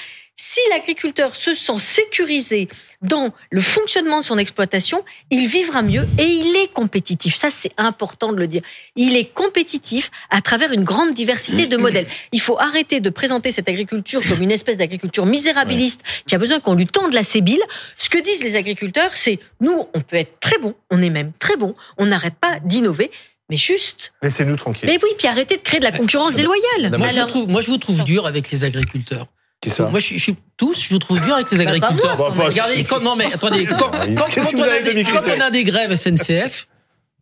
[0.42, 2.70] Si l'agriculteur se sent sécurisé
[3.02, 7.36] dans le fonctionnement de son exploitation, il vivra mieux et il est compétitif.
[7.36, 8.62] Ça, c'est important de le dire.
[8.96, 12.08] Il est compétitif à travers une grande diversité de modèles.
[12.32, 16.62] Il faut arrêter de présenter cette agriculture comme une espèce d'agriculture misérabiliste qui a besoin
[16.62, 17.60] qu'on lui tende la sébile.
[17.98, 21.34] Ce que disent les agriculteurs, c'est nous, on peut être très bon, on est même
[21.38, 23.12] très bon, on n'arrête pas d'innover,
[23.50, 24.14] mais juste.
[24.24, 24.88] Laissez-nous tranquilles.
[24.88, 26.98] Mais oui, puis arrêtez de créer de la concurrence déloyale.
[26.98, 29.28] Moi, je vous trouve, moi, je vous trouve dur avec les agriculteurs.
[29.62, 32.16] Qui ça Moi, je, je suis tous, je vous trouve dur avec les Bah, agriculteurs.
[32.16, 35.42] Bah, Regardez, quand, non mais attendez, quand, quand- quand vous on a des, quand on
[35.42, 36.68] a des grèves SNCF,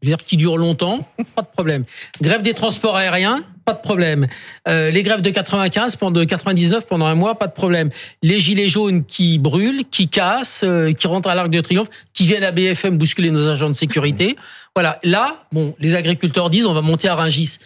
[0.04, 1.86] je veux dire qui durent longtemps, pas de problème.
[2.22, 4.28] Grève des transports aériens, pas de problème.
[4.70, 7.89] Euh, les grèves de 95 pendant de 99 pendant un mois, pas de problème.
[8.24, 12.26] Les gilets jaunes qui brûlent, qui cassent, euh, qui rentrent à l'Arc de Triomphe, qui
[12.26, 14.38] viennent à BFM bousculer nos agents de sécurité.
[14.74, 17.57] Voilà, là, bon, les agriculteurs disent on va monter à Rungis.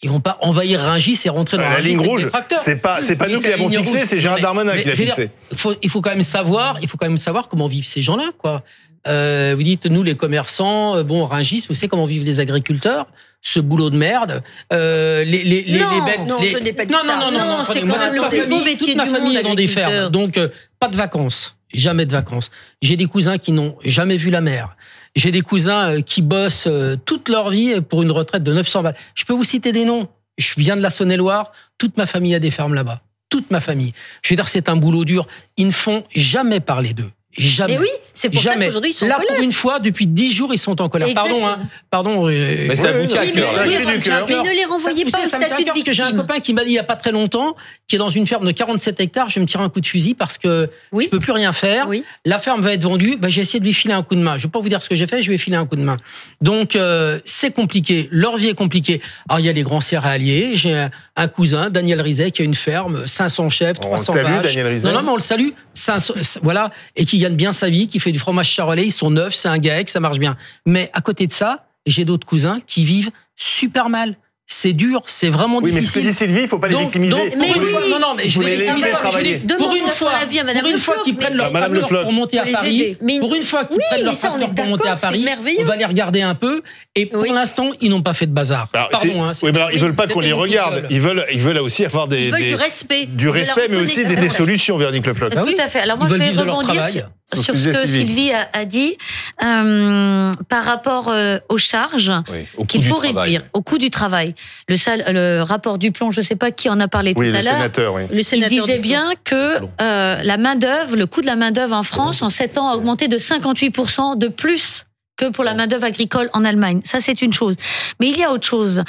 [0.00, 2.30] Ils vont pas envahir Rungis et rentrer dans La Rungis ligne rouge,
[2.60, 3.82] c'est pas- c'est pas nous qui la l'avons rouge.
[4.04, 5.30] c'est Gérald Darmanin qui l'a fixée.
[5.50, 8.00] il faut, il faut quand même savoir, il faut quand même savoir comment vivent ces
[8.00, 8.62] gens-là, quoi.
[9.08, 13.06] Euh, vous dites, nous, les commerçants, euh, bon, Rungis, vous savez comment vivent les agriculteurs
[13.40, 16.26] ce boulot de merde, euh, les, les, les, Non, les bêtes.
[16.26, 17.16] non, les- je n'ai pas dit non, ça.
[17.16, 19.36] Non, non, non, Non, c'est quand même le plus beau métier toute ma du famille
[19.36, 20.48] est dans des fermes, donc euh,
[20.80, 22.50] pas de vacances, jamais de vacances.
[22.82, 24.76] J'ai des cousins qui n'ont jamais vu la mer.
[25.16, 28.82] J'ai des cousins euh, qui bossent euh, toute leur vie pour une retraite de 900
[28.82, 28.96] balles.
[29.14, 30.08] Je peux vous citer des noms.
[30.36, 31.50] Je viens de la Saône-et-Loire.
[31.78, 33.00] Toute ma famille a des fermes là-bas.
[33.30, 33.92] Toute ma famille.
[34.22, 35.26] Je veux dire, c'est un boulot dur.
[35.56, 37.10] Ils ne font jamais parler d'eux.
[37.36, 37.74] Jamais.
[37.74, 38.66] Mais oui, c'est pour ça Jamais.
[38.66, 39.34] qu'aujourd'hui, ils sont en Là, colère.
[39.34, 41.08] pour une fois, depuis dix jours, ils sont en colère.
[41.14, 41.58] Pardon, hein.
[41.90, 42.28] Pardon.
[42.28, 45.24] euh, Mais ça vous tient à cœur, mais- Ça ça ne les renvoyez Ça, pas
[45.24, 46.20] au savez, ça me tient à statut de cœur parce que j'ai un victime.
[46.26, 47.54] copain qui m'a dit il y a pas très longtemps,
[47.86, 49.86] qui est dans une ferme de 47 hectares, je vais me tirer un coup de
[49.86, 51.86] fusil parce que je peux plus rien faire.
[52.24, 53.16] La ferme va être vendue.
[53.16, 54.36] Ben, j'ai essayé de lui filer un coup de main.
[54.36, 55.76] Je vais pas vous dire ce que j'ai fait, je vais lui filer un coup
[55.76, 55.96] de main.
[56.40, 58.08] Donc euh, c'est compliqué.
[58.10, 59.00] Leur vie est compliquée.
[59.28, 60.50] Alors il y a les grands céréaliers.
[60.54, 64.32] J'ai un, cousin, Daniel Rizet, qui a une ferme, 500 chèvres, On 300 le salue,
[64.34, 64.44] vaches.
[64.46, 64.88] Daniel Rizet.
[64.88, 65.48] Non, non, mais on le salue.
[65.74, 68.84] 500, voilà, et qui gagne bien sa vie, qui fait du fromage charolais.
[68.86, 70.36] Ils sont neufs, c'est un GAEC, ça marche bien.
[70.66, 74.16] Mais à côté de ça, j'ai d'autres cousins qui vivent super mal.
[74.50, 76.10] c'est dur, c'est vraiment Oui, mais ce que difficile.
[76.10, 77.10] dit Sylvie, il faut pas les victimiser.
[77.14, 79.42] donc, une les- fois, non, non, mais je les pas, travailler.
[79.46, 82.96] je les- Pour une fois, pour une fois qu'ils prennent leur pour monter à Paris.
[83.02, 85.26] Mais- pour une fois qu'ils Oui, prennent leur mais est pour monter à Paris,
[85.60, 86.62] on va les regarder un peu.
[86.94, 88.68] Et pour l'instant, ils n'ont pas fait de bazar.
[88.72, 90.86] Alors, Pardon, hein, oui, mais alors, ils veulent pas qu'on les regarde.
[90.88, 93.04] Ils veulent, ils veulent aussi avoir des, Ils veulent des- du respect.
[93.04, 95.34] du respect, mais aussi des, solutions, Véronique Le Floch.
[95.34, 95.54] Bah oui.
[95.54, 95.80] Tout à fait.
[95.80, 97.10] Alors moi, je vais rebondir.
[97.34, 98.06] Sur, ce que disait Sylvie.
[98.06, 98.96] Sylvie a, a dit
[99.42, 103.22] euh, par rapport euh, aux charges Oui, au coût qu'il faut travail.
[103.22, 104.34] réduire, au coût du travail.
[104.68, 107.26] Le, sal- le rapport du plomb, je ne sais pas qui en a parlé Oui,
[107.26, 107.52] tout le à l'heure.
[107.52, 108.02] sénateur, oui.
[108.10, 111.36] Le Il sénateur disait du bien que euh, la main d'œuvre, le coût de la
[111.36, 114.84] main d'œuvre en France en 7 ans a augmenté de 58% de plus
[115.16, 116.80] que pour la main d'œuvre agricole en Allemagne.
[116.84, 117.56] Ça, c'est une chose.
[118.00, 118.84] Mais il y a autre chose.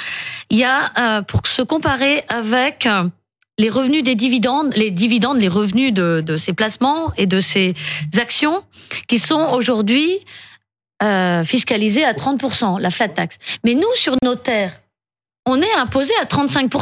[0.50, 3.02] Il y a euh, pour se comparer avec euh,
[3.60, 7.74] les revenus des dividendes, les dividendes, les revenus de, de ces placements et de ces
[8.16, 8.64] actions
[9.06, 10.18] qui sont aujourd'hui
[11.02, 13.36] euh, fiscalisés à 30% la flat tax.
[13.62, 14.80] Mais nous, sur nos terres,
[15.46, 16.72] on est imposé à 35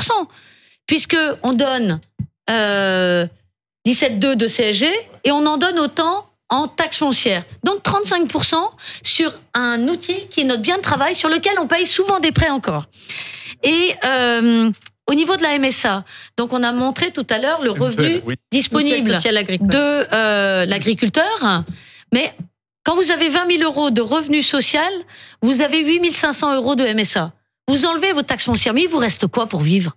[0.86, 2.00] puisque on donne
[2.48, 3.26] euh,
[3.86, 4.86] 17,2 de CSG
[5.24, 7.42] et on en donne autant en taxe foncière.
[7.64, 8.54] Donc 35%
[9.02, 12.32] sur un outil qui est notre bien de travail sur lequel on paye souvent des
[12.32, 12.86] prêts encore.
[13.64, 14.70] Et euh,
[15.08, 16.04] au niveau de la MSA,
[16.36, 18.34] donc on a montré tout à l'heure le revenu Oui.
[18.52, 21.64] disponible de euh, l'agriculteur,
[22.12, 22.34] mais
[22.84, 24.90] quand vous avez 20 000 euros de revenus social,
[25.42, 27.32] vous avez 8 500 euros de MSA.
[27.68, 29.92] Vous enlevez vos taxes foncières, mais il vous reste quoi pour vivre?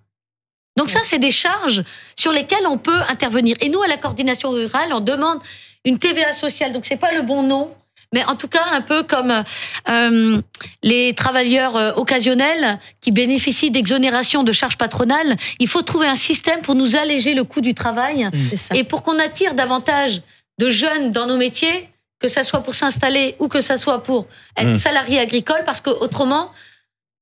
[0.77, 1.83] Donc ça, c'est des charges
[2.17, 3.55] sur lesquelles on peut intervenir.
[3.61, 5.39] Et nous, à la coordination rurale, on demande
[5.85, 6.71] une TVA sociale.
[6.71, 7.73] Donc c'est pas le bon nom,
[8.13, 9.43] mais en tout cas un peu comme
[9.89, 10.41] euh,
[10.83, 15.37] les travailleurs euh, occasionnels qui bénéficient d'exonération de charges patronales.
[15.59, 18.75] Il faut trouver un système pour nous alléger le coût du travail ça.
[18.75, 20.21] et pour qu'on attire davantage
[20.59, 21.89] de jeunes dans nos métiers,
[22.19, 24.77] que ça soit pour s'installer ou que ça soit pour être Mm.
[24.77, 26.51] salarié agricole, parce que autrement,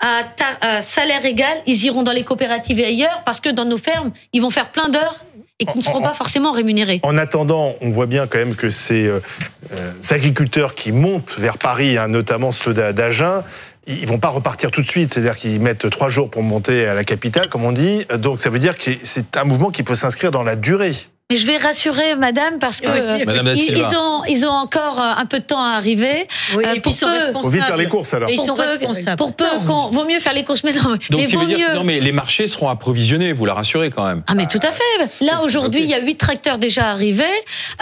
[0.01, 3.65] à, ta- à salaire égal, ils iront dans les coopératives et ailleurs, parce que dans
[3.65, 5.15] nos fermes, ils vont faire plein d'heures
[5.59, 6.99] et qui ne seront pas forcément rémunérés.
[7.03, 9.19] En attendant, on voit bien quand même que ces euh,
[9.73, 13.43] euh, agriculteurs qui montent vers Paris, hein, notamment ceux d'A- d'Agen,
[13.87, 15.13] ils vont pas repartir tout de suite.
[15.13, 18.05] C'est-à-dire qu'ils mettent trois jours pour monter à la capitale, comme on dit.
[18.17, 20.93] Donc ça veut dire que c'est un mouvement qui peut s'inscrire dans la durée.
[21.31, 23.87] Mais je vais rassurer Madame parce que euh, Madame da ils, Silva.
[23.91, 26.27] ils ont ils ont encore euh, un peu de temps à arriver.
[26.57, 27.43] Oui, Euh, et pour ils sont peu- responsables.
[27.43, 28.29] Faut vite faire les courses alors.
[28.29, 29.15] Et ils pour sont peu, responsables.
[29.17, 31.45] pour peu qu'on vaut mieux faire les courses mais non Donc, mais tu vaut veux
[31.45, 34.23] dire mieux que non, mais les marchés seront approvisionnés, vous la rassurez quand même.
[34.25, 35.23] Ah mais tout à fait.
[35.23, 37.23] Là aujourd'hui, il y a huit tracteurs déjà arrivés.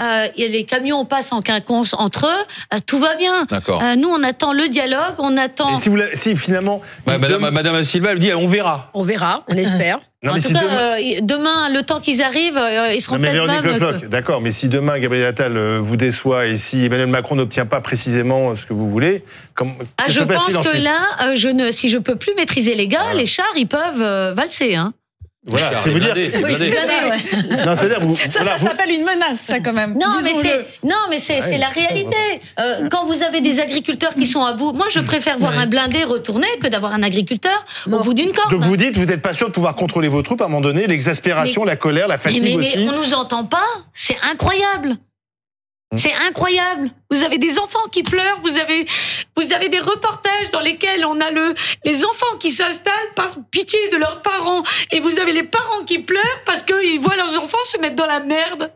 [0.01, 2.75] Euh, et les camions passent en quinconce entre eux.
[2.75, 3.45] Euh, tout va bien.
[3.49, 3.81] D'accord.
[3.81, 5.73] Euh, nous, on attend le dialogue, on attend.
[5.73, 6.81] Et si, vous la- si finalement.
[7.05, 8.91] Bah, Madame, Madame Silva, elle dit, on verra.
[8.93, 9.99] On verra, on espère.
[10.23, 13.01] Non, en mais tout si cas, demain- euh, demain, le temps qu'ils arrivent, euh, ils
[13.01, 13.65] seront Non, mais Véronique même.
[13.65, 17.35] Le Floch, d'accord, mais si demain Gabriel Attal euh, vous déçoit et si Emmanuel Macron
[17.35, 21.49] n'obtient pas précisément ce que vous voulez, comme, Ah, que je pense que là, je
[21.49, 24.73] ne, si je peux plus maîtriser les gars, les chars, ils peuvent valser.
[24.75, 24.93] Hein.
[25.47, 26.13] Voilà, c'est vous dire.
[26.13, 26.69] Blindés, les blindés.
[26.69, 27.65] Regardez, ouais.
[27.65, 28.15] Non, c'est-à-dire vous.
[28.15, 29.93] Ça, voilà, ça vous- s'appelle une menace, ça, quand même.
[29.93, 32.15] Non, mais c'est non, mais c'est c'est la réalité.
[32.59, 35.65] Euh, quand vous avez des agriculteurs qui sont à bout, moi je préfère voir un
[35.65, 38.51] blindé retourner que d'avoir un agriculteur au bout d'une corde.
[38.51, 40.61] Donc vous dites, vous n'êtes pas sûr de pouvoir contrôler vos troupes à un moment
[40.61, 42.79] donné, l'exaspération, Mais- la colère, la Mais, fatigue mais, mais aussi.
[42.89, 44.95] on nous entend pas, c'est incroyable.
[45.95, 46.91] C'est incroyable.
[47.09, 48.85] Vous avez des enfants qui pleurent, vous avez,
[49.37, 53.87] vous avez des reportages dans lesquels on a le, les enfants qui s'installent par pitié
[53.89, 57.63] de leurs parents, et vous avez les parents qui pleurent parce qu'ils voient leurs enfants
[57.63, 58.71] se mettre dans la merde.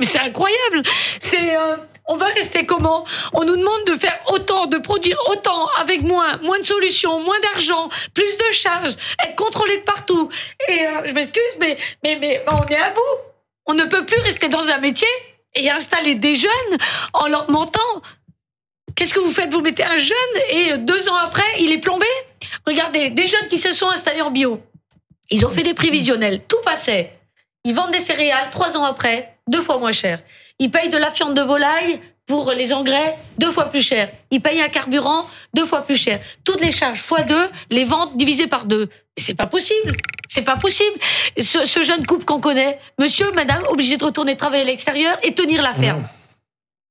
[0.00, 0.82] Mais c'est incroyable.
[1.20, 3.06] C'est, euh, on va rester comment?
[3.32, 7.40] On nous demande de faire autant, de produire autant avec moins, moins de solutions, moins
[7.40, 10.28] d'argent, plus de charges, être contrôlé de partout.
[10.68, 13.00] Et euh, je m'excuse, mais, mais, mais on est à bout.
[13.64, 15.08] On ne peut plus rester dans un métier
[15.56, 16.78] et installer des jeunes
[17.12, 17.80] en leur mentant.
[18.94, 19.52] Qu'est-ce que vous faites?
[19.52, 20.16] Vous mettez un jeune
[20.50, 22.06] et euh, deux ans après, il est plombé?
[22.66, 24.60] Regardez, des jeunes qui se sont installés en bio.
[25.30, 27.12] Ils ont fait des prévisionnels, tout passait.
[27.64, 30.22] Ils vendent des céréales trois ans après, deux fois moins cher.
[30.58, 34.10] Ils payent de la viande de volaille pour les engrais, deux fois plus cher.
[34.30, 35.24] Ils payent un carburant,
[35.54, 36.20] deux fois plus cher.
[36.44, 38.88] Toutes les charges fois deux, les ventes divisées par deux.
[39.16, 39.96] Mais c'est pas possible.
[40.28, 40.98] C'est pas possible.
[41.38, 45.34] Ce, ce jeune couple qu'on connaît, monsieur, madame, obligé de retourner travailler à l'extérieur et
[45.34, 46.06] tenir la ferme.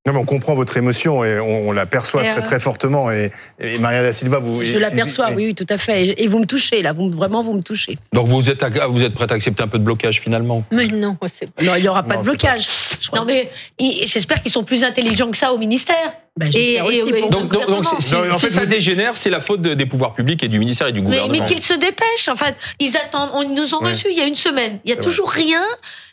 [0.07, 3.09] Non, mais on comprend votre émotion et on, on l'aperçoit Et, très euh, très fortement.
[3.11, 4.63] Et, et Maria da Silva, vous.
[4.63, 6.21] Je l'aperçois, oui, oui, tout à fait.
[6.21, 6.93] Et vous me touchez, là.
[6.93, 7.97] Vous, me- vraiment, vous me touchez.
[8.13, 10.63] Donc vous êtes, à- vous êtes prête à accepter un peu de blocage finalement?
[10.71, 11.17] Mais non.
[11.63, 12.67] Non, il n'y aura pas Non, de blocage.
[13.15, 13.49] Non mais
[13.79, 16.13] j'espère qu'ils sont plus intelligents que ça au ministère.
[16.37, 19.29] Ben, j'espère aussi pour- Donc, donc, donc, si, Non, en si fait, ça dégénère, c'est
[19.29, 21.31] la faute de- des pouvoirs publics et du ministère et du gouvernement.
[21.31, 22.27] mais qu'ils se dépêchent.
[22.27, 23.31] En fait, ils attendent.
[23.33, 23.91] On, ils nous ont Ouais.
[23.91, 24.79] reçus il y a une semaine.
[24.83, 25.63] Il y a toujours rien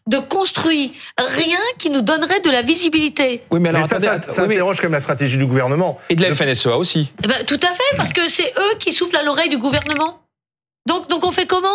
[0.06, 3.42] de construit, rien qui nous donnerait de la visibilité.
[3.50, 5.46] Oui, mais alors Mais ça, attendez, ça, ça oui, interroge quand même la stratégie du
[5.46, 5.98] gouvernement.
[6.08, 7.10] et de la FNSEA aussi.
[7.24, 10.20] Eh ben, tout à fait, parce que c'est eux qui soufflent à l'oreille du gouvernement.
[10.88, 11.68] Donc, donc on fait comment?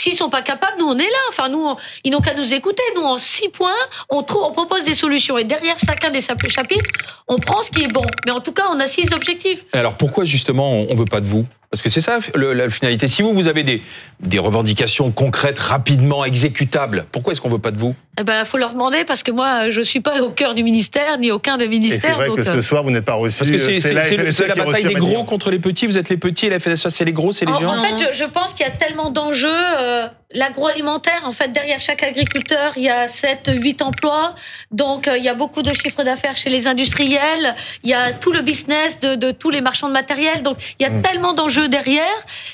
[0.00, 1.18] S'ils sont pas capables, nous on est là.
[1.28, 2.82] Enfin, nous, ils n'ont qu'à nous écouter.
[2.96, 3.68] Nous, en six points,
[4.08, 5.36] on propose des solutions.
[5.36, 6.90] Et derrière chacun des chapitres,
[7.28, 8.06] on prend ce qui est bon.
[8.24, 9.66] Mais en tout cas, on a six objectifs.
[9.74, 11.44] Alors pourquoi justement on veut pas de vous?
[11.70, 13.06] Parce que c'est ça le- la finalité.
[13.06, 13.80] Si vous, vous avez des,
[14.18, 17.94] des revendications concrètes, rapidement exécutables, pourquoi est-ce qu'on veut pas de vous?
[18.18, 21.16] Eh ben, faut leur demander parce que moi, je suis pas au cœur du ministère
[21.18, 22.16] ni aucun des Et c'est ministères.
[22.16, 23.38] vrai donc, que ce euh, soir, vous n'êtes pas reçu.
[23.38, 25.86] Parce que c'est c'est- la la qui bataille des gros contre les petits.
[25.86, 27.78] Vous êtes les petits et la FNSEA c'est les gros, c'est les En, géants.
[27.78, 29.48] en fait, je, je pense qu'il y a tellement d'enjeux.
[29.48, 34.36] euh, L'agroalimentaire, en fait, derrière chaque agriculteur, il y a 7, 8 emplois.
[34.70, 37.54] Donc, euh, il y a beaucoup de chiffres d'affaires chez les industriels.
[37.82, 40.42] Il y a tout le business de, de tous les marchands de matériel.
[40.44, 41.02] Donc, il y a Mm.
[41.02, 42.04] tellement d'enjeux derrière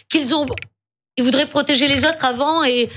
[0.09, 0.47] qu'ils ont,
[1.19, 2.89] ils voudraient protéger les autres avant et,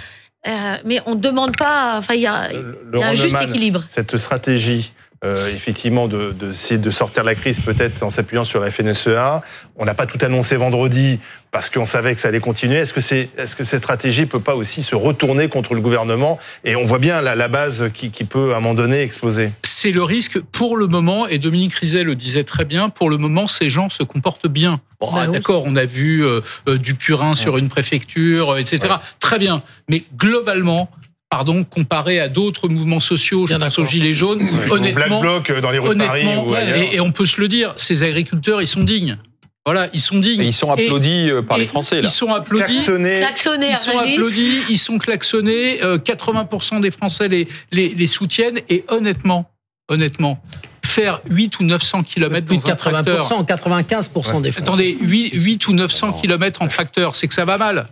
[0.48, 3.36] euh, mais on ne demande pas, enfin, il y a, il y a un juste
[3.42, 3.84] équilibre.
[3.88, 4.94] Cette stratégie,
[5.26, 9.42] euh, effectivement, de, de, essayer de sortir la crise peut-être en s'appuyant sur la FNSEA.
[9.76, 11.20] On n'a pas tout annoncé vendredi
[11.52, 12.78] parce qu'on savait que ça allait continuer.
[12.78, 16.40] Est-ce que, c'est, est-ce que cette stratégie peut pas aussi se retourner contre le gouvernement?
[16.64, 19.52] Et on voit bien la, la base qui, qui peut, à un moment donné, exploser.
[19.64, 23.18] C'est le risque pour le moment, et Dominique Rizet le disait très bien, pour le
[23.18, 24.80] moment, ces gens se comportent bien.
[25.02, 25.28] Bon, Bah.
[25.28, 28.96] D'accord, on a vu euh, euh, du purin sur une préfecture, etc.
[29.20, 29.64] Très bien.
[29.90, 30.90] Mais globalement,
[31.30, 33.86] pardon, comparé à d'autres mouvements sociaux, je Bien pense aux.
[33.86, 37.00] Gilets jaunes, Ou honnêtement, Black Bloc euh, dans les rues de Paris ou et, et
[37.00, 39.18] on peut se le dire, ces agriculteurs, ils sont dignes.
[39.66, 40.42] Voilà, ils sont dignes.
[40.42, 42.08] Et ils sont applaudis euh, par et les Français là.
[42.08, 42.74] Ils sont applaudis.
[42.74, 43.18] Klaxonné.
[43.18, 45.84] Klaxonner Ils sont applaudis, ils sont klaxonnés.
[45.84, 48.62] euh, 80% des Français les, les, les soutiennent.
[48.70, 49.52] Et honnêtement,
[49.88, 50.42] honnêtement,
[50.84, 53.30] faire 8 ou 900 km Plus dans de un tracteur.
[53.30, 54.62] 80%, 95% des Français.
[54.64, 57.88] Attendez, 8, 8 ou 900 km en tracteur, c'est que ça va mal.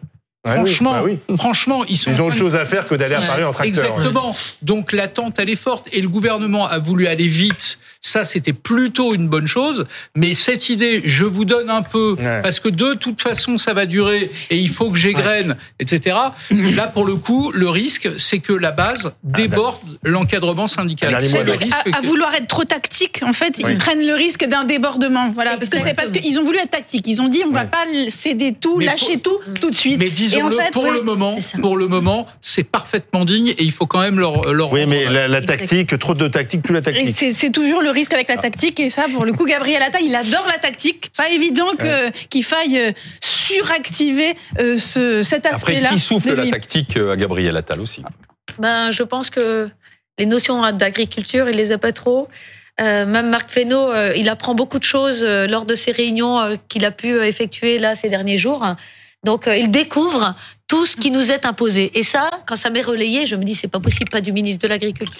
[0.47, 1.17] Ouais, oui, franchement, bah oui.
[1.37, 3.83] franchement, ils sont Ils ont autre chose à faire que d'aller à Paris en tracteur.
[3.85, 4.35] Exactement.
[4.61, 5.87] Donc l'attente, elle est forte.
[5.91, 7.79] Et le gouvernement a voulu aller vite.
[7.99, 9.85] Ça, c'était plutôt une bonne chose.
[10.15, 12.41] Mais cette idée, je vous donne un peu, Ouais.
[12.43, 16.15] parce que de toute façon, ça va durer et il faut que j'égrène, etc.
[16.51, 21.13] Là, pour le coup, le risque, c'est que la base déborde l'encadrement syndical.
[21.15, 23.71] À, à que- vouloir être trop tactique, en fait, Oui.
[23.71, 25.31] ils prennent le risque d'un débordement.
[25.33, 27.07] Voilà, parce que c'est parce qu'ils ont voulu être tactiques.
[27.07, 27.67] Ils ont dit on va Ouais.
[27.69, 29.99] pas céder tout, Mais lâcher tout tout de suite.
[29.99, 33.71] Mais en disons-le, pour oui, le moment, pour le moment, c'est parfaitement digne et il
[33.71, 36.79] faut quand même leur, leur Oui, mais la, la tactique, trop de tactique, plus la
[36.79, 37.09] Et tactique.
[37.15, 40.01] c'est c'est toujours le risque avec la tactique et ça pour le coup Gabriel Attal
[40.03, 41.11] il adore la tactique.
[41.17, 46.33] Pas évident que qu'il faille euh, suractiver euh, ce, cet Après, aspect-là qui souffle de
[46.33, 48.03] la tactique euh, à Gabriel Attal aussi?
[48.59, 49.69] Ben, je pense que
[50.19, 52.27] les notions d'agriculture, il les a pas trop.
[52.79, 56.39] Euh, même Marc Fesneau, euh, il apprend beaucoup de choses euh, lors de ces réunions
[56.39, 58.63] euh, qu'il a pu effectuer là ces derniers jours.
[59.23, 60.35] Donc, euh, il découvre
[60.67, 61.97] tout ce qui nous est imposé.
[61.97, 64.61] Et ça, quand ça m'est relayé, je me dis c'est pas possible, pas du ministre
[64.61, 65.15] de l'Agriculture.